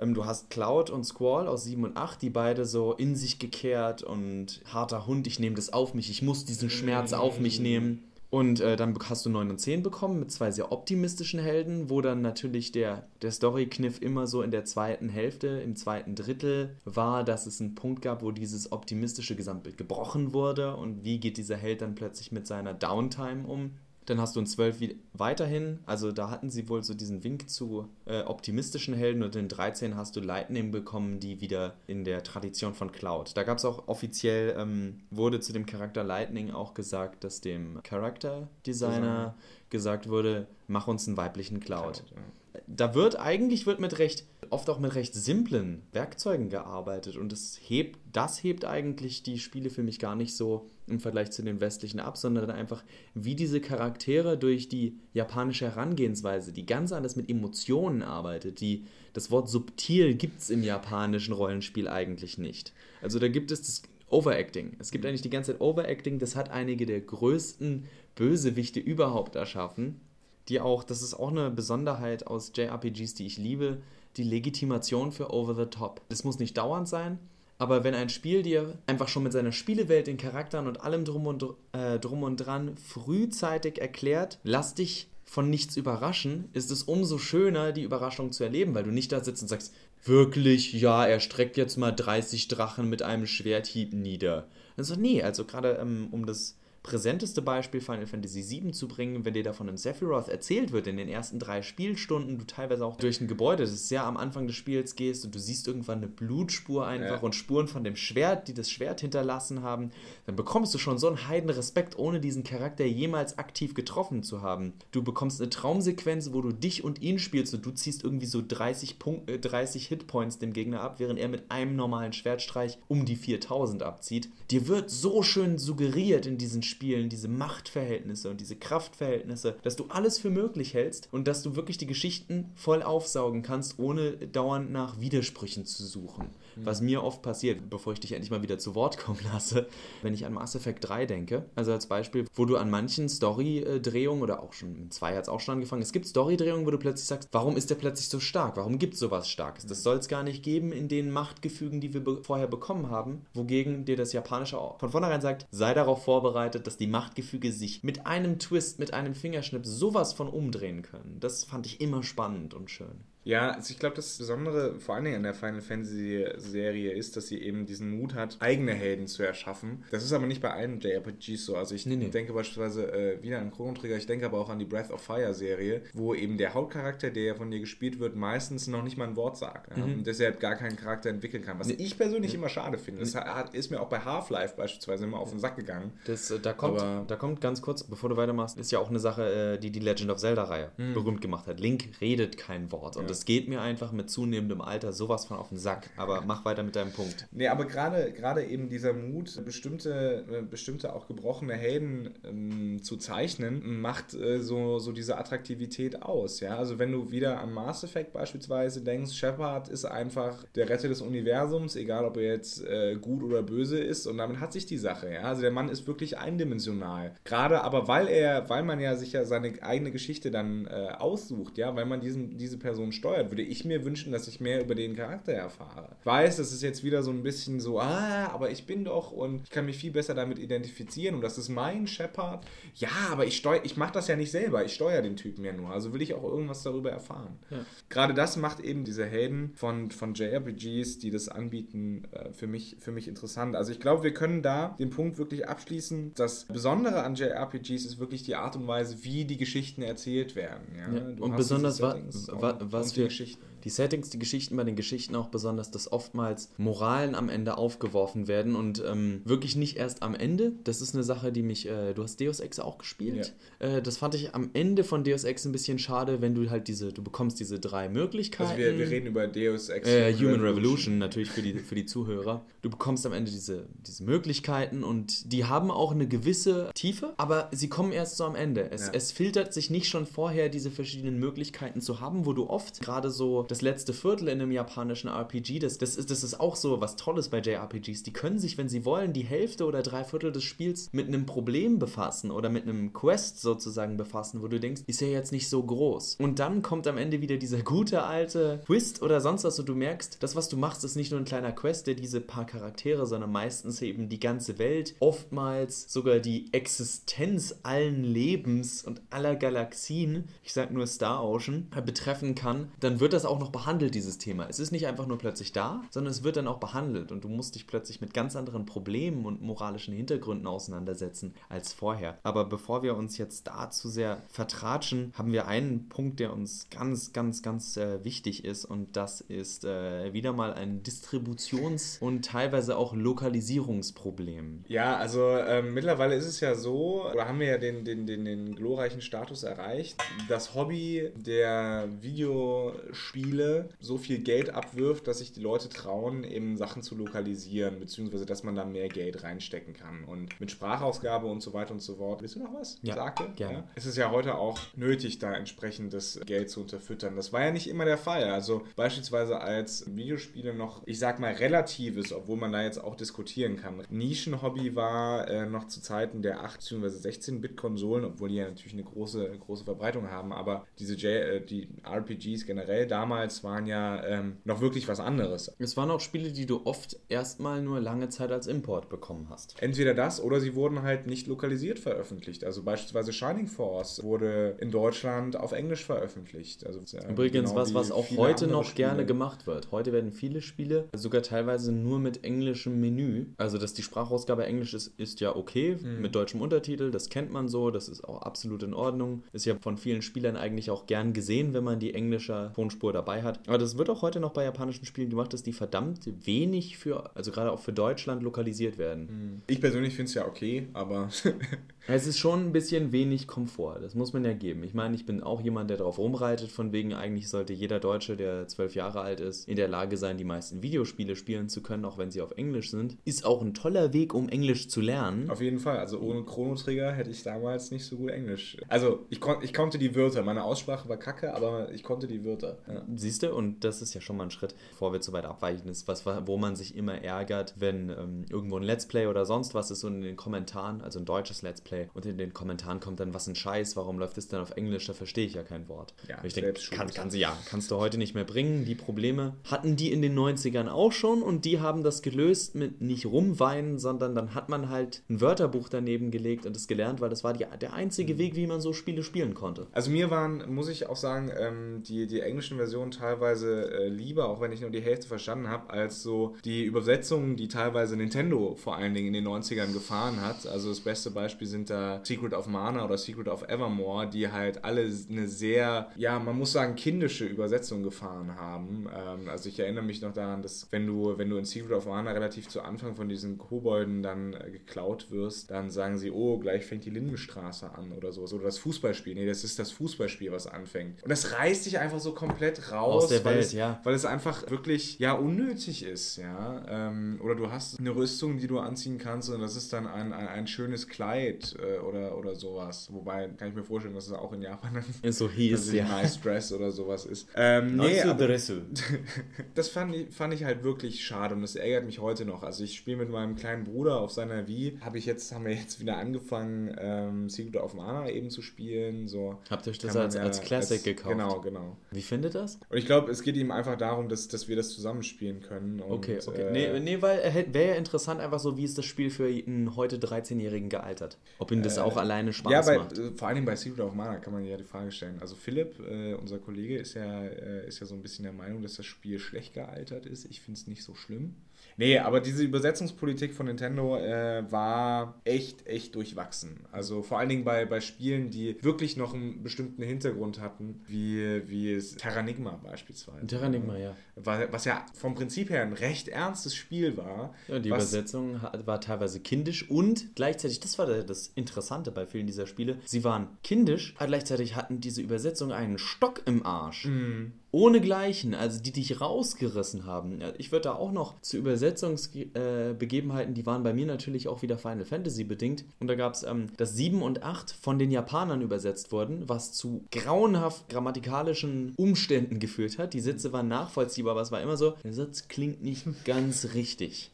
Ähm, 0.00 0.14
du 0.14 0.24
hast 0.24 0.50
Cloud 0.50 0.90
und 0.90 1.04
Squall 1.04 1.46
aus 1.46 1.64
7 1.64 1.84
und 1.84 1.96
8, 1.96 2.20
die 2.22 2.30
beide 2.30 2.64
so 2.64 2.92
in 2.92 3.14
sich 3.14 3.38
gekehrt 3.38 4.02
und 4.02 4.60
harter 4.66 5.06
Hund, 5.06 5.26
ich 5.28 5.38
nehme 5.38 5.54
das 5.54 5.72
auf 5.72 5.94
mich, 5.94 6.10
ich 6.10 6.22
muss 6.22 6.44
diesen 6.44 6.70
Schmerz 6.70 7.12
auf 7.12 7.38
mich 7.38 7.60
nehmen. 7.60 8.02
Und 8.32 8.60
äh, 8.60 8.76
dann 8.76 8.98
hast 9.10 9.26
du 9.26 9.30
9 9.30 9.50
und 9.50 9.58
10 9.58 9.82
bekommen 9.82 10.18
mit 10.18 10.32
zwei 10.32 10.50
sehr 10.50 10.72
optimistischen 10.72 11.38
Helden, 11.38 11.90
wo 11.90 12.00
dann 12.00 12.22
natürlich 12.22 12.72
der, 12.72 13.06
der 13.20 13.30
Story-Kniff 13.30 14.00
immer 14.00 14.26
so 14.26 14.40
in 14.40 14.50
der 14.50 14.64
zweiten 14.64 15.10
Hälfte, 15.10 15.48
im 15.48 15.76
zweiten 15.76 16.14
Drittel 16.14 16.74
war, 16.86 17.24
dass 17.24 17.44
es 17.44 17.60
einen 17.60 17.74
Punkt 17.74 18.00
gab, 18.00 18.22
wo 18.22 18.30
dieses 18.30 18.72
optimistische 18.72 19.36
Gesamtbild 19.36 19.76
gebrochen 19.76 20.32
wurde 20.32 20.76
und 20.76 21.04
wie 21.04 21.20
geht 21.20 21.36
dieser 21.36 21.58
Held 21.58 21.82
dann 21.82 21.94
plötzlich 21.94 22.32
mit 22.32 22.46
seiner 22.46 22.72
Downtime 22.72 23.46
um. 23.46 23.72
Dann 24.06 24.20
hast 24.20 24.34
du 24.34 24.40
in 24.40 24.46
12 24.46 24.80
wie- 24.80 24.96
weiterhin, 25.12 25.78
also 25.86 26.10
da 26.10 26.28
hatten 26.30 26.50
sie 26.50 26.68
wohl 26.68 26.82
so 26.82 26.92
diesen 26.92 27.22
Wink 27.22 27.48
zu 27.48 27.88
äh, 28.04 28.22
optimistischen 28.22 28.94
Helden 28.94 29.22
und 29.22 29.36
in 29.36 29.48
13 29.48 29.96
hast 29.96 30.16
du 30.16 30.20
Lightning 30.20 30.72
bekommen, 30.72 31.20
die 31.20 31.40
wieder 31.40 31.74
in 31.86 32.02
der 32.04 32.22
Tradition 32.24 32.74
von 32.74 32.90
Cloud. 32.90 33.36
Da 33.36 33.44
gab 33.44 33.58
es 33.58 33.64
auch 33.64 33.86
offiziell, 33.86 34.56
ähm, 34.58 35.00
wurde 35.10 35.38
zu 35.40 35.52
dem 35.52 35.66
Charakter 35.66 36.02
Lightning 36.02 36.50
auch 36.50 36.74
gesagt, 36.74 37.22
dass 37.22 37.40
dem 37.40 37.80
Character 37.84 38.48
Designer 38.66 38.92
Designer. 38.96 39.34
gesagt 39.70 40.08
wurde, 40.08 40.46
mach 40.66 40.88
uns 40.88 41.06
einen 41.06 41.16
weiblichen 41.16 41.60
Cloud. 41.60 42.02
Ja. 42.10 42.60
Da 42.66 42.94
wird 42.94 43.18
eigentlich 43.18 43.66
wird 43.66 43.78
mit 43.80 43.98
recht, 43.98 44.24
oft 44.52 44.68
auch 44.68 44.78
mit 44.78 44.94
recht 44.94 45.14
simplen 45.14 45.82
Werkzeugen 45.92 46.50
gearbeitet 46.50 47.16
und 47.16 47.32
das 47.32 47.58
hebt, 47.62 47.98
das 48.12 48.42
hebt 48.42 48.64
eigentlich 48.64 49.22
die 49.22 49.38
Spiele 49.38 49.70
für 49.70 49.82
mich 49.82 49.98
gar 49.98 50.14
nicht 50.14 50.36
so 50.36 50.68
im 50.86 51.00
Vergleich 51.00 51.30
zu 51.30 51.42
den 51.42 51.60
westlichen 51.60 52.00
ab, 52.00 52.18
sondern 52.18 52.50
einfach, 52.50 52.84
wie 53.14 53.34
diese 53.34 53.60
Charaktere 53.60 54.36
durch 54.36 54.68
die 54.68 54.98
japanische 55.14 55.66
Herangehensweise, 55.66 56.52
die 56.52 56.66
ganz 56.66 56.92
anders 56.92 57.16
mit 57.16 57.30
Emotionen 57.30 58.02
arbeitet, 58.02 58.60
die 58.60 58.84
das 59.14 59.30
Wort 59.30 59.48
subtil 59.48 60.14
gibt 60.14 60.40
es 60.40 60.50
im 60.50 60.62
japanischen 60.62 61.32
Rollenspiel 61.32 61.88
eigentlich 61.88 62.36
nicht. 62.36 62.72
Also 63.00 63.18
da 63.18 63.28
gibt 63.28 63.50
es 63.50 63.62
das 63.62 63.82
Overacting. 64.10 64.76
Es 64.78 64.90
gibt 64.90 65.06
eigentlich 65.06 65.22
die 65.22 65.30
ganze 65.30 65.52
Zeit 65.52 65.62
Overacting, 65.62 66.18
das 66.18 66.36
hat 66.36 66.50
einige 66.50 66.84
der 66.84 67.00
größten 67.00 67.86
Bösewichte 68.14 68.80
überhaupt 68.80 69.36
erschaffen 69.36 70.00
die 70.48 70.60
auch, 70.60 70.84
das 70.84 71.02
ist 71.02 71.14
auch 71.14 71.30
eine 71.30 71.50
Besonderheit 71.50 72.26
aus 72.26 72.52
JRPGs, 72.54 73.14
die 73.14 73.26
ich 73.26 73.38
liebe, 73.38 73.78
die 74.16 74.24
Legitimation 74.24 75.12
für 75.12 75.32
Over 75.32 75.54
the 75.54 75.66
Top. 75.66 76.02
Das 76.08 76.24
muss 76.24 76.38
nicht 76.38 76.56
dauernd 76.56 76.88
sein, 76.88 77.18
aber 77.58 77.84
wenn 77.84 77.94
ein 77.94 78.08
Spiel 78.08 78.42
dir 78.42 78.76
einfach 78.86 79.08
schon 79.08 79.22
mit 79.22 79.32
seiner 79.32 79.52
Spielewelt, 79.52 80.06
den 80.06 80.16
Charakteren 80.16 80.66
und 80.66 80.80
allem 80.80 81.04
drum 81.04 81.26
und, 81.26 81.44
äh, 81.72 81.98
drum 81.98 82.22
und 82.22 82.36
dran 82.38 82.76
frühzeitig 82.76 83.80
erklärt, 83.80 84.38
lass 84.42 84.74
dich 84.74 85.08
von 85.24 85.48
nichts 85.48 85.76
überraschen, 85.76 86.48
ist 86.52 86.70
es 86.70 86.82
umso 86.82 87.18
schöner, 87.18 87.72
die 87.72 87.84
Überraschung 87.84 88.32
zu 88.32 88.44
erleben, 88.44 88.74
weil 88.74 88.84
du 88.84 88.90
nicht 88.90 89.12
da 89.12 89.22
sitzt 89.22 89.42
und 89.42 89.48
sagst, 89.48 89.72
wirklich, 90.04 90.72
ja, 90.72 91.06
er 91.06 91.20
streckt 91.20 91.56
jetzt 91.56 91.76
mal 91.76 91.92
30 91.92 92.48
Drachen 92.48 92.88
mit 92.88 93.02
einem 93.02 93.26
Schwerthieb 93.26 93.92
nieder. 93.94 94.48
Also 94.76 94.96
nee, 94.96 95.22
also 95.22 95.44
gerade 95.44 95.78
ähm, 95.80 96.08
um 96.10 96.26
das 96.26 96.58
präsenteste 96.82 97.42
Beispiel 97.42 97.80
Final 97.80 98.06
Fantasy 98.06 98.42
VII 98.48 98.72
zu 98.72 98.88
bringen, 98.88 99.24
wenn 99.24 99.34
dir 99.34 99.44
davon 99.44 99.68
im 99.68 99.76
Sephiroth 99.76 100.28
erzählt 100.28 100.72
wird, 100.72 100.86
in 100.88 100.96
den 100.96 101.08
ersten 101.08 101.38
drei 101.38 101.62
Spielstunden, 101.62 102.38
du 102.38 102.44
teilweise 102.44 102.84
auch 102.84 102.96
durch 102.96 103.20
ein 103.20 103.28
Gebäude, 103.28 103.62
das 103.62 103.88
sehr 103.88 104.04
am 104.04 104.16
Anfang 104.16 104.46
des 104.48 104.56
Spiels 104.56 104.96
gehst 104.96 105.24
und 105.24 105.34
du 105.34 105.38
siehst 105.38 105.68
irgendwann 105.68 105.98
eine 105.98 106.08
Blutspur 106.08 106.86
einfach 106.86 107.16
Ja. 107.18 107.18
und 107.20 107.34
Spuren 107.34 107.68
von 107.68 107.84
dem 107.84 107.94
Schwert, 107.94 108.48
die 108.48 108.54
das 108.54 108.68
Schwert 108.70 109.00
hinterlassen 109.00 109.62
haben, 109.62 109.90
dann 110.26 110.34
bekommst 110.34 110.74
du 110.74 110.78
schon 110.78 110.98
so 110.98 111.06
einen 111.06 111.28
heiden 111.28 111.50
Respekt, 111.50 111.98
ohne 111.98 112.18
diesen 112.20 112.42
Charakter 112.42 112.84
jemals 112.84 113.38
aktiv 113.38 113.74
getroffen 113.74 114.22
zu 114.24 114.42
haben. 114.42 114.72
Du 114.90 115.02
bekommst 115.04 115.40
eine 115.40 115.50
Traumsequenz, 115.50 116.32
wo 116.32 116.42
du 116.42 116.52
dich 116.52 116.82
und 116.82 117.00
ihn 117.00 117.18
spielst 117.20 117.54
und 117.54 117.64
du 117.64 117.70
ziehst 117.70 118.02
irgendwie 118.02 118.26
so 118.26 118.42
30, 118.46 118.98
Punkt, 118.98 119.30
äh, 119.30 119.38
30 119.38 119.86
Hitpoints 119.86 120.38
dem 120.38 120.52
Gegner 120.52 120.80
ab, 120.80 120.96
während 120.98 121.18
er 121.20 121.28
mit 121.28 121.50
einem 121.50 121.76
normalen 121.76 122.12
Schwertstreich 122.12 122.78
um 122.88 123.04
die 123.04 123.16
4000 123.16 123.82
abzieht. 123.82 124.28
Dir 124.50 124.66
wird 124.66 124.90
so 124.90 125.22
schön 125.22 125.58
suggeriert 125.58 126.26
in 126.26 126.38
diesen 126.38 126.62
Spielen, 126.62 126.71
diese 126.80 127.28
Machtverhältnisse 127.28 128.30
und 128.30 128.40
diese 128.40 128.56
Kraftverhältnisse, 128.56 129.56
dass 129.62 129.76
du 129.76 129.86
alles 129.88 130.18
für 130.18 130.30
möglich 130.30 130.74
hältst 130.74 131.08
und 131.12 131.28
dass 131.28 131.42
du 131.42 131.56
wirklich 131.56 131.78
die 131.78 131.86
Geschichten 131.86 132.50
voll 132.54 132.82
aufsaugen 132.82 133.42
kannst, 133.42 133.78
ohne 133.78 134.12
dauernd 134.12 134.70
nach 134.70 135.00
Widersprüchen 135.00 135.64
zu 135.64 135.84
suchen. 135.84 136.30
Was 136.56 136.80
mir 136.80 137.02
oft 137.02 137.22
passiert, 137.22 137.70
bevor 137.70 137.94
ich 137.94 138.00
dich 138.00 138.12
endlich 138.12 138.30
mal 138.30 138.42
wieder 138.42 138.58
zu 138.58 138.74
Wort 138.74 138.98
kommen 138.98 139.20
lasse, 139.32 139.66
wenn 140.02 140.14
ich 140.14 140.26
an 140.26 140.34
Mass 140.34 140.54
Effect 140.54 140.86
3 140.88 141.06
denke, 141.06 141.46
also 141.54 141.72
als 141.72 141.86
Beispiel, 141.86 142.26
wo 142.34 142.44
du 142.44 142.56
an 142.56 142.70
manchen 142.70 143.08
Story-Drehungen 143.08 144.22
oder 144.22 144.42
auch 144.42 144.52
schon 144.52 144.76
in 144.76 144.90
2 144.90 145.16
hat 145.16 145.22
es 145.22 145.28
auch 145.28 145.40
schon 145.40 145.54
angefangen, 145.54 145.82
es 145.82 145.92
gibt 145.92 146.06
Story-Drehungen, 146.06 146.66
wo 146.66 146.70
du 146.70 146.78
plötzlich 146.78 147.06
sagst, 147.06 147.28
warum 147.32 147.56
ist 147.56 147.70
der 147.70 147.76
plötzlich 147.76 148.08
so 148.08 148.20
stark? 148.20 148.56
Warum 148.56 148.78
gibt 148.78 148.94
es 148.94 149.00
sowas 149.00 149.28
Starkes? 149.28 149.66
Das 149.66 149.82
soll 149.82 149.96
es 149.96 150.08
gar 150.08 150.22
nicht 150.22 150.42
geben 150.42 150.72
in 150.72 150.88
den 150.88 151.10
Machtgefügen, 151.10 151.80
die 151.80 151.94
wir 151.94 152.04
be 152.04 152.22
vorher 152.22 152.46
bekommen 152.46 152.90
haben, 152.90 153.22
wogegen 153.34 153.84
dir 153.84 153.96
das 153.96 154.12
Japanische 154.12 154.58
auch 154.58 154.78
von 154.78 154.90
vornherein 154.90 155.20
sagt, 155.20 155.46
sei 155.50 155.74
darauf 155.74 156.04
vorbereitet, 156.04 156.61
dass 156.66 156.76
die 156.76 156.86
Machtgefüge 156.86 157.52
sich 157.52 157.82
mit 157.82 158.06
einem 158.06 158.38
Twist, 158.38 158.78
mit 158.78 158.94
einem 158.94 159.14
Fingerschnipp 159.14 159.66
sowas 159.66 160.12
von 160.12 160.28
umdrehen 160.28 160.82
können. 160.82 161.18
Das 161.20 161.44
fand 161.44 161.66
ich 161.66 161.80
immer 161.80 162.02
spannend 162.02 162.54
und 162.54 162.70
schön. 162.70 163.04
Ja, 163.24 163.50
also 163.52 163.70
ich 163.70 163.78
glaube, 163.78 163.94
das 163.96 164.18
Besondere 164.18 164.80
vor 164.80 164.96
allen 164.96 165.04
Dingen 165.04 165.16
an 165.18 165.22
der 165.22 165.34
Final 165.34 165.60
Fantasy 165.60 166.24
Serie 166.38 166.92
ist, 166.92 167.16
dass 167.16 167.28
sie 167.28 167.38
eben 167.40 167.66
diesen 167.66 167.90
Mut 167.96 168.14
hat, 168.14 168.36
eigene 168.40 168.72
Helden 168.74 169.06
zu 169.06 169.22
erschaffen. 169.22 169.84
Das 169.92 170.02
ist 170.02 170.12
aber 170.12 170.26
nicht 170.26 170.42
bei 170.42 170.50
allen 170.50 170.80
JRPGs 170.80 171.44
so. 171.46 171.56
Also 171.56 171.74
ich 171.74 171.86
Nee, 171.86 171.96
nee. 171.96 172.08
denke 172.08 172.32
beispielsweise 172.32 172.92
äh, 172.92 173.22
wieder 173.22 173.38
an 173.38 173.52
Chrono 173.52 173.74
Trigger, 173.74 173.96
ich 173.96 174.06
denke 174.06 174.26
aber 174.26 174.38
auch 174.40 174.48
an 174.50 174.58
die 174.58 174.64
Breath 174.64 174.90
of 174.90 175.00
Fire 175.00 175.32
Serie, 175.34 175.82
wo 175.94 176.14
eben 176.14 176.36
der 176.36 176.54
Hauptcharakter, 176.54 177.10
der 177.10 177.22
ja 177.22 177.34
von 177.34 177.50
dir 177.50 177.60
gespielt 177.60 178.00
wird, 178.00 178.16
meistens 178.16 178.66
noch 178.66 178.82
nicht 178.82 178.96
mal 178.96 179.06
ein 179.08 179.14
Wort 179.16 179.36
sagt 179.36 179.76
Mhm. 179.76 179.82
und 179.84 180.06
deshalb 180.06 180.40
gar 180.40 180.56
keinen 180.56 180.76
Charakter 180.76 181.08
entwickeln 181.10 181.44
kann. 181.44 181.60
Was 181.60 181.68
ich 181.70 181.96
persönlich 181.96 182.34
immer 182.34 182.48
schade 182.48 182.76
finde. 182.78 183.00
Das 183.00 183.14
hat, 183.14 183.54
ist 183.54 183.70
mir 183.70 183.80
auch 183.80 183.88
bei 183.88 184.00
Half-Life 184.00 184.54
beispielsweise 184.56 185.04
immer 185.04 185.18
auf 185.18 185.30
den 185.30 185.38
Sack 185.38 185.56
gegangen. 185.56 185.92
Das, 186.06 186.30
äh, 186.32 186.40
da, 186.40 186.52
kommt, 186.52 186.80
Aber- 186.80 187.04
da 187.06 187.14
kommt 187.16 187.40
ganz 187.40 187.62
kurz, 187.62 187.84
bevor 187.84 188.08
du 188.10 188.16
weitermachst, 188.16 188.58
ist 188.58 188.72
ja 188.72 188.80
auch 188.80 188.90
eine 188.90 188.98
Sache, 188.98 189.54
äh, 189.54 189.58
die 189.58 189.70
die 189.70 189.80
Legend 189.80 190.10
of 190.10 190.18
Zelda-Reihe 190.18 190.72
berühmt 190.76 191.20
gemacht 191.20 191.46
hat. 191.46 191.60
Link 191.60 191.84
redet 192.00 192.36
kein 192.36 192.72
Wort. 192.72 192.96
Und 192.96 193.04
Ja. 193.04 193.11
Das 193.12 193.26
geht 193.26 193.46
mir 193.46 193.60
einfach 193.60 193.92
mit 193.92 194.08
zunehmendem 194.08 194.62
Alter 194.62 194.92
sowas 194.92 195.26
von 195.26 195.36
auf 195.36 195.50
den 195.50 195.58
Sack. 195.58 195.90
Aber 195.96 196.22
mach 196.26 196.46
weiter 196.46 196.62
mit 196.62 196.74
deinem 196.76 196.92
Punkt. 196.92 197.26
Nee, 197.30 197.48
aber 197.48 197.66
gerade 197.66 198.10
gerade 198.12 198.44
eben 198.44 198.70
dieser 198.70 198.94
Mut, 198.94 199.44
bestimmte, 199.44 200.24
äh, 200.30 200.42
bestimmte 200.42 200.94
auch 200.94 201.06
gebrochene 201.06 201.52
Helden 201.52 202.14
ähm, 202.24 202.82
zu 202.82 202.96
zeichnen, 202.96 203.80
macht 203.80 204.14
äh, 204.14 204.40
so, 204.40 204.78
so 204.78 204.92
diese 204.92 205.18
Attraktivität 205.18 206.02
aus. 206.02 206.40
Ja? 206.40 206.56
Also 206.56 206.78
wenn 206.78 206.90
du 206.90 207.10
wieder 207.10 207.40
an 207.40 207.52
Mass 207.52 207.84
Effect 207.84 208.14
beispielsweise 208.14 208.82
denkst, 208.82 209.12
Shepard 209.12 209.68
ist 209.68 209.84
einfach 209.84 210.44
der 210.54 210.70
Retter 210.70 210.88
des 210.88 211.02
Universums, 211.02 211.76
egal 211.76 212.06
ob 212.06 212.16
er 212.16 212.22
jetzt 212.22 212.64
äh, 212.64 212.96
gut 212.96 213.22
oder 213.22 213.42
böse 213.42 213.78
ist, 213.78 214.06
und 214.06 214.16
damit 214.16 214.40
hat 214.40 214.54
sich 214.54 214.64
die 214.64 214.78
Sache. 214.78 215.12
Ja? 215.12 215.24
Also 215.24 215.42
der 215.42 215.50
Mann 215.50 215.68
ist 215.68 215.86
wirklich 215.86 216.16
eindimensional. 216.16 217.14
Gerade 217.24 217.62
aber 217.62 217.88
weil 217.88 218.08
er, 218.08 218.48
weil 218.48 218.62
man 218.62 218.80
ja 218.80 218.96
sich 218.96 219.12
ja 219.12 219.26
seine 219.26 219.62
eigene 219.62 219.90
Geschichte 219.90 220.30
dann 220.30 220.66
äh, 220.66 220.92
aussucht, 220.98 221.58
ja, 221.58 221.74
weil 221.76 221.84
man 221.84 222.00
diesen, 222.00 222.38
diese 222.38 222.58
Person 222.58 222.92
steuert, 223.02 223.32
würde 223.32 223.42
ich 223.42 223.64
mir 223.64 223.84
wünschen, 223.84 224.12
dass 224.12 224.28
ich 224.28 224.40
mehr 224.40 224.60
über 224.60 224.76
den 224.76 224.94
Charakter 224.94 225.32
erfahre. 225.32 225.88
Ich 225.98 226.06
weiß, 226.06 226.36
das 226.36 226.52
ist 226.52 226.62
jetzt 226.62 226.84
wieder 226.84 227.02
so 227.02 227.10
ein 227.10 227.24
bisschen 227.24 227.58
so, 227.58 227.80
ah, 227.80 228.28
aber 228.32 228.50
ich 228.50 228.64
bin 228.64 228.84
doch 228.84 229.10
und 229.10 229.42
ich 229.42 229.50
kann 229.50 229.66
mich 229.66 229.76
viel 229.76 229.90
besser 229.90 230.14
damit 230.14 230.38
identifizieren 230.38 231.16
und 231.16 231.20
das 231.20 231.36
ist 231.36 231.48
mein 231.48 231.88
Shepard. 231.88 232.46
Ja, 232.76 232.90
aber 233.10 233.26
ich 233.26 233.36
steuere, 233.36 233.64
ich 233.64 233.76
mache 233.76 233.92
das 233.92 234.06
ja 234.06 234.14
nicht 234.14 234.30
selber, 234.30 234.64
ich 234.64 234.74
steuere 234.74 235.02
den 235.02 235.16
Typen 235.16 235.44
ja 235.44 235.52
nur. 235.52 235.70
Also 235.70 235.92
will 235.92 236.00
ich 236.00 236.14
auch 236.14 236.22
irgendwas 236.22 236.62
darüber 236.62 236.92
erfahren. 236.92 237.38
Ja. 237.50 237.66
Gerade 237.88 238.14
das 238.14 238.36
macht 238.36 238.60
eben 238.60 238.84
diese 238.84 239.04
Helden 239.04 239.50
von, 239.56 239.90
von 239.90 240.14
JRPGs, 240.14 240.98
die 241.00 241.10
das 241.10 241.28
anbieten, 241.28 242.04
äh, 242.12 242.32
für 242.32 242.46
mich, 242.46 242.76
für 242.78 242.92
mich 242.92 243.08
interessant. 243.08 243.56
Also 243.56 243.72
ich 243.72 243.80
glaube, 243.80 244.04
wir 244.04 244.14
können 244.14 244.42
da 244.42 244.76
den 244.78 244.90
Punkt 244.90 245.18
wirklich 245.18 245.48
abschließen. 245.48 246.12
Das 246.14 246.44
Besondere 246.44 247.02
an 247.02 247.16
JRPGs 247.16 247.84
ist 247.84 247.98
wirklich 247.98 248.22
die 248.22 248.36
Art 248.36 248.54
und 248.54 248.68
Weise, 248.68 249.02
wie 249.02 249.24
die 249.24 249.38
Geschichten 249.38 249.82
erzählt 249.82 250.36
werden. 250.36 250.76
Ja? 250.76 250.98
Ja. 251.00 251.16
Und 251.18 251.36
besonders 251.36 251.82
wa 251.82 251.96
wa 252.28 252.58
was 252.60 252.91
wir 252.96 253.04
Geschichten 253.04 253.51
die 253.64 253.70
Settings, 253.70 254.10
die 254.10 254.18
Geschichten 254.18 254.56
bei 254.56 254.64
den 254.64 254.76
Geschichten 254.76 255.14
auch 255.16 255.28
besonders, 255.28 255.70
dass 255.70 255.92
oftmals 255.92 256.50
Moralen 256.56 257.14
am 257.14 257.28
Ende 257.28 257.58
aufgeworfen 257.58 258.28
werden 258.28 258.56
und 258.56 258.82
ähm, 258.86 259.22
wirklich 259.24 259.56
nicht 259.56 259.76
erst 259.76 260.02
am 260.02 260.14
Ende. 260.14 260.52
Das 260.64 260.80
ist 260.80 260.94
eine 260.94 261.04
Sache, 261.04 261.32
die 261.32 261.42
mich, 261.42 261.68
äh, 261.68 261.94
du 261.94 262.02
hast 262.02 262.20
Deus 262.20 262.40
Ex 262.40 262.58
auch 262.58 262.78
gespielt. 262.78 263.34
Ja. 263.60 263.76
Äh, 263.76 263.82
das 263.82 263.98
fand 263.98 264.14
ich 264.14 264.34
am 264.34 264.50
Ende 264.52 264.84
von 264.84 265.04
Deus 265.04 265.24
Ex 265.24 265.44
ein 265.44 265.52
bisschen 265.52 265.78
schade, 265.78 266.20
wenn 266.20 266.34
du 266.34 266.50
halt 266.50 266.68
diese, 266.68 266.92
du 266.92 267.02
bekommst 267.02 267.40
diese 267.40 267.60
drei 267.60 267.88
Möglichkeiten. 267.88 268.50
Also 268.50 268.62
wir, 268.62 268.78
wir 268.78 268.88
reden 268.88 269.06
über 269.06 269.26
Deus 269.26 269.68
Ex. 269.68 269.88
Äh, 269.88 270.12
Human 270.14 270.40
Revolution. 270.40 270.62
Revolution, 270.62 270.98
natürlich 270.98 271.30
für 271.30 271.42
die, 271.42 271.58
für 271.58 271.74
die 271.74 271.86
Zuhörer. 271.86 272.44
Du 272.62 272.70
bekommst 272.70 273.04
am 273.06 273.12
Ende 273.12 273.30
diese, 273.30 273.66
diese 273.86 274.04
Möglichkeiten 274.04 274.84
und 274.84 275.32
die 275.32 275.44
haben 275.44 275.70
auch 275.70 275.92
eine 275.92 276.06
gewisse 276.06 276.70
Tiefe, 276.74 277.14
aber 277.16 277.48
sie 277.52 277.68
kommen 277.68 277.92
erst 277.92 278.16
so 278.16 278.24
am 278.24 278.34
Ende. 278.34 278.70
Es, 278.70 278.86
ja. 278.86 278.92
es 278.94 279.12
filtert 279.12 279.52
sich 279.52 279.70
nicht 279.70 279.88
schon 279.88 280.06
vorher, 280.06 280.48
diese 280.48 280.70
verschiedenen 280.70 281.18
Möglichkeiten 281.18 281.80
zu 281.80 282.00
haben, 282.00 282.26
wo 282.26 282.32
du 282.32 282.48
oft 282.48 282.80
gerade 282.80 283.10
so 283.10 283.42
das 283.52 283.60
letzte 283.60 283.92
Viertel 283.92 284.28
in 284.28 284.40
einem 284.40 284.50
japanischen 284.50 285.08
RPG, 285.08 285.58
das, 285.58 285.76
das, 285.76 285.96
ist, 285.96 286.10
das 286.10 286.24
ist 286.24 286.40
auch 286.40 286.56
so 286.56 286.80
was 286.80 286.96
Tolles 286.96 287.28
bei 287.28 287.38
JRPGs. 287.38 288.02
Die 288.02 288.12
können 288.12 288.38
sich, 288.38 288.56
wenn 288.56 288.70
sie 288.70 288.86
wollen, 288.86 289.12
die 289.12 289.24
Hälfte 289.24 289.66
oder 289.66 289.82
drei 289.82 290.04
Viertel 290.04 290.32
des 290.32 290.42
Spiels 290.42 290.88
mit 290.92 291.06
einem 291.06 291.26
Problem 291.26 291.78
befassen 291.78 292.30
oder 292.30 292.48
mit 292.48 292.62
einem 292.62 292.94
Quest 292.94 293.42
sozusagen 293.42 293.98
befassen, 293.98 294.40
wo 294.40 294.48
du 294.48 294.58
denkst, 294.58 294.84
ist 294.86 295.02
ja 295.02 295.08
jetzt 295.08 295.32
nicht 295.32 295.50
so 295.50 295.62
groß. 295.62 296.16
Und 296.18 296.38
dann 296.38 296.62
kommt 296.62 296.86
am 296.86 296.96
Ende 296.96 297.20
wieder 297.20 297.36
dieser 297.36 297.60
gute 297.60 298.04
alte 298.04 298.62
Twist 298.64 299.02
oder 299.02 299.20
sonst 299.20 299.44
was 299.44 299.58
und 299.58 299.68
du 299.68 299.74
merkst, 299.74 300.22
das, 300.22 300.34
was 300.34 300.48
du 300.48 300.56
machst, 300.56 300.82
ist 300.82 300.96
nicht 300.96 301.10
nur 301.10 301.20
ein 301.20 301.26
kleiner 301.26 301.52
Quest, 301.52 301.86
der 301.86 301.94
diese 301.94 302.22
paar 302.22 302.46
Charaktere, 302.46 303.06
sondern 303.06 303.30
meistens 303.30 303.82
eben 303.82 304.08
die 304.08 304.20
ganze 304.20 304.58
Welt, 304.58 304.94
oftmals 304.98 305.92
sogar 305.92 306.20
die 306.20 306.50
Existenz 306.54 307.56
allen 307.64 308.02
Lebens 308.02 308.82
und 308.82 309.02
aller 309.10 309.36
Galaxien, 309.36 310.28
ich 310.42 310.54
sag 310.54 310.70
nur 310.70 310.86
Star 310.86 311.22
Ocean, 311.22 311.68
betreffen 311.84 312.34
kann, 312.34 312.70
dann 312.80 312.98
wird 313.00 313.12
das 313.12 313.26
auch 313.26 313.41
noch 313.42 313.50
behandelt 313.50 313.96
dieses 313.96 314.18
Thema. 314.18 314.46
Es 314.48 314.60
ist 314.60 314.70
nicht 314.70 314.86
einfach 314.86 315.06
nur 315.06 315.18
plötzlich 315.18 315.52
da, 315.52 315.82
sondern 315.90 316.12
es 316.12 316.22
wird 316.22 316.36
dann 316.36 316.46
auch 316.46 316.58
behandelt 316.58 317.10
und 317.10 317.24
du 317.24 317.28
musst 317.28 317.56
dich 317.56 317.66
plötzlich 317.66 318.00
mit 318.00 318.14
ganz 318.14 318.36
anderen 318.36 318.66
Problemen 318.66 319.26
und 319.26 319.42
moralischen 319.42 319.92
Hintergründen 319.92 320.46
auseinandersetzen 320.46 321.34
als 321.48 321.72
vorher. 321.72 322.18
Aber 322.22 322.44
bevor 322.44 322.84
wir 322.84 322.96
uns 322.96 323.18
jetzt 323.18 323.48
da 323.48 323.68
zu 323.70 323.88
sehr 323.88 324.22
vertratschen, 324.28 325.12
haben 325.18 325.32
wir 325.32 325.48
einen 325.48 325.88
Punkt, 325.88 326.20
der 326.20 326.32
uns 326.32 326.68
ganz, 326.70 327.12
ganz, 327.12 327.42
ganz 327.42 327.76
äh, 327.76 328.04
wichtig 328.04 328.44
ist 328.44 328.64
und 328.64 328.96
das 328.96 329.20
ist 329.20 329.64
äh, 329.64 330.12
wieder 330.12 330.32
mal 330.32 330.54
ein 330.54 330.84
Distributions- 330.84 332.00
und 332.00 332.24
teilweise 332.24 332.76
auch 332.76 332.94
Lokalisierungsproblem. 332.94 334.64
Ja, 334.68 334.96
also 334.96 335.26
äh, 335.30 335.62
mittlerweile 335.62 336.14
ist 336.14 336.26
es 336.26 336.38
ja 336.38 336.54
so, 336.54 337.10
oder 337.10 337.26
haben 337.26 337.40
wir 337.40 337.48
ja 337.48 337.58
den, 337.58 337.84
den, 337.84 338.06
den, 338.06 338.24
den 338.24 338.54
glorreichen 338.54 339.00
Status 339.00 339.42
erreicht, 339.42 339.96
das 340.28 340.54
Hobby 340.54 341.10
der 341.16 341.88
Videospiele 342.00 343.31
so 343.80 343.98
viel 343.98 344.18
Geld 344.18 344.50
abwirft, 344.50 345.06
dass 345.06 345.18
sich 345.18 345.32
die 345.32 345.40
Leute 345.40 345.68
trauen, 345.68 346.24
eben 346.24 346.56
Sachen 346.56 346.82
zu 346.82 346.94
lokalisieren, 346.96 347.80
beziehungsweise 347.80 348.26
dass 348.26 348.42
man 348.42 348.54
da 348.54 348.64
mehr 348.64 348.88
Geld 348.88 349.22
reinstecken 349.22 349.74
kann. 349.74 350.04
Und 350.04 350.38
mit 350.40 350.50
Sprachausgabe 350.50 351.26
und 351.26 351.42
so 351.42 351.52
weiter 351.52 351.72
und 351.72 351.80
so 351.80 351.96
fort. 351.96 352.22
Willst 352.22 352.36
du 352.36 352.40
noch 352.40 352.54
was? 352.54 352.78
Ja, 352.82 352.94
Sagte? 352.94 353.30
gerne. 353.36 353.58
Ja? 353.58 353.68
Es 353.74 353.86
ist 353.86 353.96
ja 353.96 354.10
heute 354.10 354.36
auch 354.36 354.58
nötig, 354.76 355.18
da 355.18 355.34
entsprechend 355.34 355.92
das 355.92 356.20
Geld 356.26 356.50
zu 356.50 356.60
unterfüttern. 356.60 357.16
Das 357.16 357.32
war 357.32 357.44
ja 357.44 357.50
nicht 357.50 357.68
immer 357.68 357.84
der 357.84 357.98
Fall. 357.98 358.24
Also 358.24 358.66
beispielsweise 358.76 359.40
als 359.40 359.84
Videospiele 359.94 360.54
noch, 360.54 360.82
ich 360.86 360.98
sag 360.98 361.18
mal, 361.18 361.32
relatives, 361.32 362.12
obwohl 362.12 362.36
man 362.36 362.52
da 362.52 362.62
jetzt 362.62 362.78
auch 362.82 362.96
diskutieren 362.96 363.56
kann. 363.56 363.82
Nischenhobby 363.90 364.74
war 364.76 365.28
äh, 365.28 365.46
noch 365.46 365.68
zu 365.68 365.80
Zeiten 365.80 366.22
der 366.22 366.42
8 366.44 366.60
bzw. 366.60 367.08
16-Bit-Konsolen, 367.08 368.04
obwohl 368.04 368.28
die 368.28 368.36
ja 368.36 368.48
natürlich 368.48 368.74
eine 368.74 368.84
große, 368.84 369.38
große 369.38 369.64
Verbreitung 369.64 370.10
haben, 370.10 370.32
aber 370.32 370.66
diese 370.78 370.94
J 370.94 371.12
äh, 371.12 371.40
die 371.40 371.68
RPGs 371.84 372.46
generell 372.46 372.86
damals 372.86 373.21
waren 373.44 373.62
waren 373.62 373.66
ja 373.66 374.04
ähm, 374.04 374.36
noch 374.44 374.60
wirklich 374.60 374.88
was 374.88 374.98
anderes. 374.98 375.54
Es 375.58 375.76
waren 375.76 375.90
auch 375.90 376.00
Spiele, 376.00 376.32
die 376.32 376.46
du 376.46 376.62
oft 376.64 376.96
erstmal 377.08 377.62
nur 377.62 377.80
lange 377.80 378.08
Zeit 378.08 378.32
als 378.32 378.46
Import 378.46 378.88
bekommen 378.88 379.26
hast. 379.30 379.54
Entweder 379.60 379.94
das 379.94 380.22
oder 380.22 380.40
sie 380.40 380.54
wurden 380.54 380.82
halt 380.82 381.06
nicht 381.06 381.26
lokalisiert 381.26 381.78
veröffentlicht. 381.78 382.44
Also 382.44 382.62
beispielsweise 382.62 383.12
Shining 383.12 383.46
Force 383.46 384.02
wurde 384.02 384.56
in 384.60 384.70
Deutschland 384.70 385.36
auf 385.36 385.52
Englisch 385.52 385.84
veröffentlicht. 385.84 386.66
Also, 386.66 386.80
äh, 386.96 387.10
Übrigens 387.10 387.50
genau 387.50 387.60
was, 387.60 387.74
was 387.74 387.92
auch 387.92 388.10
heute 388.16 388.46
noch 388.46 388.64
Spiele. 388.64 388.88
gerne 388.88 389.06
gemacht 389.06 389.46
wird. 389.46 389.70
Heute 389.70 389.92
werden 389.92 390.12
viele 390.12 390.40
Spiele 390.40 390.88
sogar 390.94 391.22
teilweise 391.22 391.72
nur 391.72 391.98
mit 391.98 392.24
englischem 392.24 392.80
Menü. 392.80 393.26
Also 393.36 393.58
dass 393.58 393.74
die 393.74 393.82
Sprachausgabe 393.82 394.46
Englisch 394.46 394.74
ist, 394.74 394.88
ist 394.98 395.20
ja 395.20 395.36
okay. 395.36 395.76
Mhm. 395.80 396.00
Mit 396.00 396.14
deutschem 396.14 396.40
Untertitel, 396.40 396.90
das 396.90 397.10
kennt 397.10 397.30
man 397.30 397.48
so, 397.48 397.70
das 397.70 397.88
ist 397.88 398.04
auch 398.04 398.22
absolut 398.22 398.62
in 398.62 398.74
Ordnung. 398.74 399.24
Ist 399.32 399.44
ja 399.44 399.54
von 399.60 399.76
vielen 399.76 400.02
Spielern 400.02 400.36
eigentlich 400.36 400.70
auch 400.70 400.86
gern 400.86 401.12
gesehen, 401.12 401.54
wenn 401.54 401.64
man 401.64 401.78
die 401.78 401.94
englische 401.94 402.50
Tonspur 402.54 402.92
dabei 402.92 403.11
hat. 403.20 403.46
Aber 403.48 403.58
das 403.58 403.76
wird 403.76 403.90
auch 403.90 404.00
heute 404.00 404.20
noch 404.20 404.32
bei 404.32 404.44
japanischen 404.44 404.86
Spielen 404.86 405.10
gemacht, 405.10 405.32
dass 405.32 405.42
die 405.42 405.52
verdammt 405.52 406.00
wenig 406.24 406.78
für, 406.78 407.14
also 407.14 407.30
gerade 407.30 407.52
auch 407.52 407.60
für 407.60 407.72
Deutschland 407.72 408.22
lokalisiert 408.22 408.78
werden. 408.78 409.08
Hm. 409.08 409.42
Ich 409.48 409.60
persönlich 409.60 409.94
finde 409.94 410.08
es 410.08 410.14
ja 410.14 410.26
okay, 410.26 410.68
aber. 410.72 411.10
es 411.86 412.06
ist 412.06 412.18
schon 412.18 412.46
ein 412.46 412.52
bisschen 412.52 412.92
wenig 412.92 413.26
Komfort, 413.26 413.80
das 413.82 413.94
muss 413.94 414.12
man 414.12 414.24
ja 414.24 414.32
geben. 414.32 414.62
Ich 414.62 414.74
meine, 414.74 414.94
ich 414.94 415.06
bin 415.06 415.22
auch 415.22 415.40
jemand, 415.40 415.70
der 415.70 415.78
darauf 415.78 415.98
rumreitet, 415.98 416.50
von 416.50 416.72
wegen 416.72 416.94
eigentlich 416.94 417.28
sollte 417.28 417.52
jeder 417.52 417.80
Deutsche, 417.80 418.16
der 418.16 418.46
zwölf 418.48 418.74
Jahre 418.74 419.00
alt 419.00 419.20
ist, 419.20 419.48
in 419.48 419.56
der 419.56 419.68
Lage 419.68 419.96
sein, 419.96 420.18
die 420.18 420.24
meisten 420.24 420.62
Videospiele 420.62 421.16
spielen 421.16 421.48
zu 421.48 421.62
können, 421.62 421.84
auch 421.84 421.98
wenn 421.98 422.10
sie 422.10 422.20
auf 422.20 422.32
Englisch 422.32 422.70
sind. 422.70 422.96
Ist 423.04 423.24
auch 423.24 423.42
ein 423.42 423.54
toller 423.54 423.92
Weg, 423.92 424.14
um 424.14 424.28
Englisch 424.28 424.68
zu 424.68 424.80
lernen. 424.80 425.28
Auf 425.30 425.40
jeden 425.40 425.58
Fall. 425.58 425.78
Also 425.78 425.98
ohne 425.98 426.24
Chrono 426.24 426.54
Trigger 426.54 426.92
hätte 426.92 427.10
ich 427.10 427.22
damals 427.22 427.70
nicht 427.70 427.84
so 427.84 427.96
gut 427.96 428.10
Englisch. 428.10 428.56
Also 428.68 429.06
ich, 429.10 429.20
kon 429.20 429.36
ich 429.42 429.52
konnte 429.52 429.78
die 429.78 429.94
Wörter. 429.94 430.22
Meine 430.22 430.44
Aussprache 430.44 430.88
war 430.88 430.96
kacke, 430.96 431.34
aber 431.34 431.72
ich 431.72 431.82
konnte 431.82 432.06
die 432.06 432.24
Wörter. 432.24 432.58
Ja. 432.68 432.82
Siehst 432.94 433.22
du, 433.22 433.34
und 433.34 433.64
das 433.64 433.82
ist 433.82 433.94
ja 433.94 434.00
schon 434.00 434.16
mal 434.16 434.24
ein 434.24 434.30
Schritt, 434.30 434.54
bevor 434.70 434.92
wir 434.92 435.00
zu 435.00 435.12
weit 435.12 435.24
abweichen, 435.24 435.68
ist 435.68 435.88
was, 435.88 436.04
wo 436.06 436.36
man 436.36 436.56
sich 436.56 436.76
immer 436.76 437.02
ärgert, 437.02 437.54
wenn 437.58 437.90
ähm, 437.90 438.24
irgendwo 438.30 438.56
ein 438.56 438.62
Let's 438.62 438.86
Play 438.86 439.06
oder 439.06 439.24
sonst 439.24 439.54
was 439.54 439.70
ist 439.70 439.84
und 439.84 439.96
in 439.96 440.02
den 440.02 440.16
Kommentaren, 440.16 440.80
also 440.80 440.98
ein 440.98 441.04
deutsches 441.04 441.42
Let's 441.42 441.60
Play, 441.60 441.71
und 441.94 442.06
in 442.06 442.18
den 442.18 442.32
Kommentaren 442.32 442.80
kommt 442.80 443.00
dann 443.00 443.14
was 443.14 443.26
ein 443.26 443.34
Scheiß, 443.34 443.76
warum 443.76 443.98
läuft 443.98 444.18
es 444.18 444.28
denn 444.28 444.40
auf 444.40 444.52
Englisch, 444.52 444.86
da 444.86 444.92
verstehe 444.92 445.26
ich 445.26 445.34
ja 445.34 445.42
kein 445.42 445.68
Wort. 445.68 445.94
Ja, 446.08 446.18
ich 446.22 446.34
denke, 446.34 446.54
kann, 446.70 446.88
kann, 446.88 447.10
ja, 447.10 447.36
kannst 447.46 447.70
du 447.70 447.76
heute 447.76 447.98
nicht 447.98 448.14
mehr 448.14 448.24
bringen. 448.24 448.64
Die 448.64 448.74
Probleme 448.74 449.36
hatten 449.44 449.76
die 449.76 449.92
in 449.92 450.02
den 450.02 450.18
90ern 450.18 450.68
auch 450.68 450.92
schon 450.92 451.22
und 451.22 451.44
die 451.44 451.60
haben 451.60 451.82
das 451.82 452.02
gelöst 452.02 452.54
mit 452.54 452.80
nicht 452.80 453.06
rumweinen, 453.06 453.78
sondern 453.78 454.14
dann 454.14 454.34
hat 454.34 454.48
man 454.48 454.68
halt 454.68 455.02
ein 455.08 455.20
Wörterbuch 455.20 455.68
daneben 455.68 456.10
gelegt 456.10 456.46
und 456.46 456.56
es 456.56 456.66
gelernt, 456.66 457.00
weil 457.00 457.10
das 457.10 457.24
war 457.24 457.32
die, 457.32 457.46
der 457.60 457.72
einzige 457.72 458.14
mhm. 458.14 458.18
Weg, 458.18 458.36
wie 458.36 458.46
man 458.46 458.60
so 458.60 458.72
Spiele 458.72 459.02
spielen 459.02 459.34
konnte. 459.34 459.66
Also 459.72 459.90
mir 459.90 460.10
waren, 460.10 460.52
muss 460.54 460.68
ich 460.68 460.88
auch 460.88 460.96
sagen, 460.96 461.30
ähm, 461.36 461.82
die, 461.82 462.06
die 462.06 462.20
englischen 462.20 462.56
Versionen 462.56 462.90
teilweise 462.90 463.70
äh, 463.70 463.88
lieber, 463.88 464.28
auch 464.28 464.40
wenn 464.40 464.52
ich 464.52 464.60
nur 464.60 464.70
die 464.70 464.80
Hälfte 464.80 465.08
verstanden 465.08 465.48
habe, 465.48 465.70
als 465.70 466.02
so 466.02 466.36
die 466.44 466.64
Übersetzungen, 466.64 467.36
die 467.36 467.48
teilweise 467.48 467.96
Nintendo 467.96 468.54
vor 468.56 468.76
allen 468.76 468.94
Dingen 468.94 469.08
in 469.08 469.14
den 469.14 469.26
90ern 469.26 469.72
gefahren 469.72 470.20
hat. 470.20 470.46
Also 470.46 470.68
das 470.68 470.80
beste 470.80 471.10
Beispiel 471.10 471.46
sind 471.46 471.61
da 471.70 472.00
Secret 472.04 472.32
of 472.32 472.46
Mana 472.46 472.84
oder 472.84 472.98
Secret 472.98 473.28
of 473.28 473.42
Evermore, 473.48 474.08
die 474.08 474.30
halt 474.30 474.64
alle 474.64 474.82
eine 474.82 475.28
sehr, 475.28 475.90
ja, 475.96 476.18
man 476.18 476.38
muss 476.38 476.52
sagen, 476.52 476.74
kindische 476.74 477.24
Übersetzung 477.24 477.82
gefahren 477.82 478.36
haben. 478.36 478.86
Ähm, 478.94 479.28
also 479.28 479.48
ich 479.48 479.58
erinnere 479.58 479.84
mich 479.84 480.02
noch 480.02 480.12
daran, 480.12 480.42
dass 480.42 480.68
wenn 480.70 480.86
du, 480.86 481.18
wenn 481.18 481.30
du 481.30 481.36
in 481.36 481.44
Secret 481.44 481.72
of 481.72 481.86
Mana 481.86 482.12
relativ 482.12 482.48
zu 482.48 482.62
Anfang 482.62 482.96
von 482.96 483.08
diesen 483.08 483.38
Kobolden 483.38 484.02
dann 484.02 484.34
äh, 484.34 484.50
geklaut 484.50 485.10
wirst, 485.10 485.50
dann 485.50 485.70
sagen 485.70 485.98
sie, 485.98 486.10
oh, 486.10 486.38
gleich 486.38 486.64
fängt 486.64 486.84
die 486.84 486.90
Lindenstraße 486.90 487.72
an 487.74 487.92
oder 487.92 488.12
sowas. 488.12 488.32
Oder 488.32 488.44
das 488.44 488.58
Fußballspiel. 488.58 489.14
Nee, 489.14 489.26
das 489.26 489.44
ist 489.44 489.58
das 489.58 489.70
Fußballspiel, 489.72 490.32
was 490.32 490.46
anfängt. 490.46 491.02
Und 491.02 491.10
das 491.10 491.32
reißt 491.32 491.66
dich 491.66 491.78
einfach 491.78 492.00
so 492.00 492.12
komplett 492.12 492.72
raus. 492.72 493.04
Aus 493.04 493.10
der 493.10 493.24
Welt, 493.24 493.40
es, 493.40 493.52
ja. 493.52 493.80
Weil 493.84 493.94
es 493.94 494.04
einfach 494.04 494.50
wirklich, 494.50 494.98
ja, 494.98 495.12
unnötig 495.12 495.84
ist, 495.84 496.16
ja. 496.16 496.64
Ähm, 496.68 497.20
oder 497.22 497.34
du 497.34 497.50
hast 497.50 497.78
eine 497.78 497.94
Rüstung, 497.94 498.38
die 498.38 498.46
du 498.46 498.58
anziehen 498.58 498.98
kannst 498.98 499.30
und 499.30 499.40
das 499.40 499.56
ist 499.56 499.72
dann 499.72 499.86
ein, 499.86 500.12
ein, 500.12 500.28
ein 500.28 500.46
schönes 500.46 500.88
Kleid 500.88 501.51
Äh, 501.58 501.78
oder, 501.78 502.16
oder 502.16 502.34
sowas. 502.34 502.88
Wobei, 502.92 503.28
kann 503.28 503.48
ich 503.48 503.54
mir 503.54 503.64
vorstellen, 503.64 503.94
dass 503.94 504.06
es 504.06 504.12
auch 504.12 504.32
in 504.32 504.42
Japan 504.42 504.84
dann 505.02 505.12
so 505.12 505.28
hieß, 505.28 505.72
ja. 505.72 505.84
Nice 505.84 506.20
Dress 506.20 506.52
oder 506.52 506.70
sowas 506.70 507.06
ist. 507.06 507.28
Ähm, 507.36 507.76
nee, 507.76 508.00
aber, 508.02 508.28
das 509.54 509.68
fand 509.68 509.94
ich, 509.94 510.10
fand 510.10 510.34
ich 510.34 510.44
halt 510.44 510.62
wirklich 510.62 511.04
schade 511.04 511.34
und 511.34 511.42
das 511.42 511.56
ärgert 511.56 511.84
mich 511.84 511.98
heute 511.98 512.24
noch. 512.24 512.42
Also 512.42 512.64
ich 512.64 512.76
spiele 512.76 512.98
mit 512.98 513.10
meinem 513.10 513.36
kleinen 513.36 513.64
Bruder 513.64 514.00
auf 514.00 514.10
seiner 514.10 514.46
Wii, 514.46 514.78
habe 514.80 514.98
ich 514.98 515.06
jetzt, 515.06 515.32
haben 515.32 515.44
wir 515.44 515.54
jetzt 515.54 515.80
wieder 515.80 515.96
angefangen, 515.96 516.74
ähm, 516.78 517.28
Secret 517.28 517.56
of 517.56 517.74
Mana 517.74 518.08
eben 518.08 518.30
zu 518.30 518.42
spielen. 518.42 519.08
So 519.08 519.38
Habt 519.50 519.66
ihr 519.66 519.70
euch 519.70 519.78
das 519.78 519.96
als, 519.96 520.14
ja, 520.14 520.22
als 520.22 520.40
Classic 520.40 520.76
als, 520.76 520.84
gekauft? 520.84 521.16
Genau, 521.16 521.40
genau. 521.40 521.76
Wie 521.90 522.02
findet 522.02 522.34
das? 522.34 522.58
Und 522.68 522.78
ich 522.78 522.86
glaube, 522.86 523.10
es 523.10 523.22
geht 523.22 523.36
ihm 523.36 523.50
einfach 523.50 523.76
darum, 523.76 524.08
dass, 524.08 524.28
dass 524.28 524.48
wir 524.48 524.56
das 524.56 524.70
zusammenspielen 524.70 525.40
können. 525.40 525.80
Und, 525.80 525.92
okay, 525.92 526.18
okay. 526.26 526.42
Äh, 526.42 526.52
nee, 526.52 526.80
nee, 526.80 527.02
weil 527.02 527.46
wäre 527.52 527.70
ja 527.70 527.74
interessant 527.74 528.20
einfach 528.20 528.40
so, 528.40 528.56
wie 528.56 528.64
ist 528.64 528.78
das 528.78 528.84
Spiel 528.84 529.10
für 529.10 529.26
einen 529.26 529.76
heute 529.76 529.96
13-Jährigen 529.96 530.68
gealtert? 530.68 531.18
Ob 531.42 531.50
ihm 531.50 531.62
das 531.62 531.76
äh, 531.76 531.80
auch 531.80 531.96
alleine 531.96 532.32
Spaß 532.32 532.52
ja, 532.52 532.62
bei, 532.62 532.78
macht? 532.78 532.96
Äh, 532.96 533.10
vor 533.10 533.26
allem 533.26 533.44
bei 533.44 533.56
Secret 533.56 533.80
of 533.80 533.94
Mana 533.94 534.18
kann 534.18 534.32
man 534.32 534.44
ja 534.44 534.56
die 534.56 534.64
Frage 534.64 534.92
stellen. 534.92 535.18
Also 535.20 535.34
Philipp, 535.34 535.78
äh, 535.80 536.14
unser 536.14 536.38
Kollege, 536.38 536.78
ist 536.78 536.94
ja, 536.94 537.24
äh, 537.24 537.66
ist 537.66 537.80
ja 537.80 537.86
so 537.86 537.96
ein 537.96 538.02
bisschen 538.02 538.22
der 538.22 538.32
Meinung, 538.32 538.62
dass 538.62 538.76
das 538.76 538.86
Spiel 538.86 539.18
schlecht 539.18 539.54
gealtert 539.54 540.06
ist. 540.06 540.24
Ich 540.26 540.40
finde 540.40 540.58
es 540.58 540.68
nicht 540.68 540.84
so 540.84 540.94
schlimm. 540.94 541.34
Nee, 541.76 541.98
aber 541.98 542.20
diese 542.20 542.42
Übersetzungspolitik 542.42 543.34
von 543.34 543.46
Nintendo 543.46 543.96
äh, 543.96 544.44
war 544.50 545.20
echt, 545.24 545.66
echt 545.66 545.94
durchwachsen. 545.94 546.60
Also 546.70 547.02
vor 547.02 547.18
allen 547.18 547.28
Dingen 547.28 547.44
bei, 547.44 547.64
bei 547.64 547.80
Spielen, 547.80 548.30
die 548.30 548.62
wirklich 548.62 548.96
noch 548.96 549.14
einen 549.14 549.42
bestimmten 549.42 549.82
Hintergrund 549.82 550.40
hatten, 550.40 550.80
wie, 550.86 551.48
wie 551.48 551.78
Terranigma 551.96 552.60
beispielsweise. 552.62 553.26
Terranigma, 553.26 553.78
ja. 553.78 553.96
Was 554.16 554.64
ja 554.64 554.84
vom 554.94 555.14
Prinzip 555.14 555.50
her 555.50 555.62
ein 555.62 555.72
recht 555.72 556.08
ernstes 556.08 556.54
Spiel 556.54 556.96
war. 556.96 557.34
Ja, 557.48 557.58
die 557.58 557.70
Übersetzung 557.70 558.40
war 558.42 558.80
teilweise 558.80 559.20
kindisch 559.20 559.68
und 559.70 560.14
gleichzeitig, 560.14 560.60
das 560.60 560.78
war 560.78 560.86
das 560.86 561.31
Interessante 561.34 561.90
bei 561.90 562.06
vielen 562.06 562.26
dieser 562.26 562.46
Spiele, 562.46 562.78
sie 562.84 563.04
waren 563.04 563.28
kindisch, 563.42 563.94
aber 563.96 564.06
gleichzeitig 564.06 564.56
hatten 564.56 564.80
diese 564.80 565.00
Übersetzung 565.02 565.52
einen 565.52 565.78
Stock 565.78 566.22
im 566.26 566.44
Arsch. 566.44 566.86
Mhm 566.86 567.32
ohnegleichen, 567.52 568.34
also 568.34 568.60
die 568.60 568.72
dich 568.72 569.00
rausgerissen 569.00 569.84
haben. 569.84 570.20
Ich 570.38 570.50
würde 570.52 570.64
da 570.64 570.74
auch 570.74 570.90
noch 570.90 571.20
zu 571.20 571.36
Übersetzungsbegebenheiten, 571.36 573.34
die 573.34 573.46
waren 573.46 573.62
bei 573.62 573.74
mir 573.74 573.86
natürlich 573.86 574.26
auch 574.26 574.40
wieder 574.42 574.58
Final 574.58 574.86
Fantasy 574.86 575.24
bedingt. 575.24 575.64
Und 575.78 575.88
da 575.88 575.94
gab 575.94 576.14
es, 576.14 576.22
ähm, 576.22 576.46
dass 576.56 576.74
7 576.74 577.02
und 577.02 577.22
8 577.22 577.54
von 577.60 577.78
den 577.78 577.90
Japanern 577.90 578.40
übersetzt 578.40 578.90
wurden, 578.90 579.28
was 579.28 579.52
zu 579.52 579.84
grauenhaft 579.92 580.70
grammatikalischen 580.70 581.74
Umständen 581.76 582.38
geführt 582.38 582.78
hat. 582.78 582.94
Die 582.94 583.00
Sätze 583.00 583.34
waren 583.34 583.48
nachvollziehbar, 583.48 584.12
aber 584.12 584.22
es 584.22 584.32
war 584.32 584.40
immer 584.40 584.56
so, 584.56 584.72
der 584.82 584.94
Satz 584.94 585.28
klingt 585.28 585.62
nicht 585.62 585.84
ganz 586.04 586.54
richtig 586.54 587.11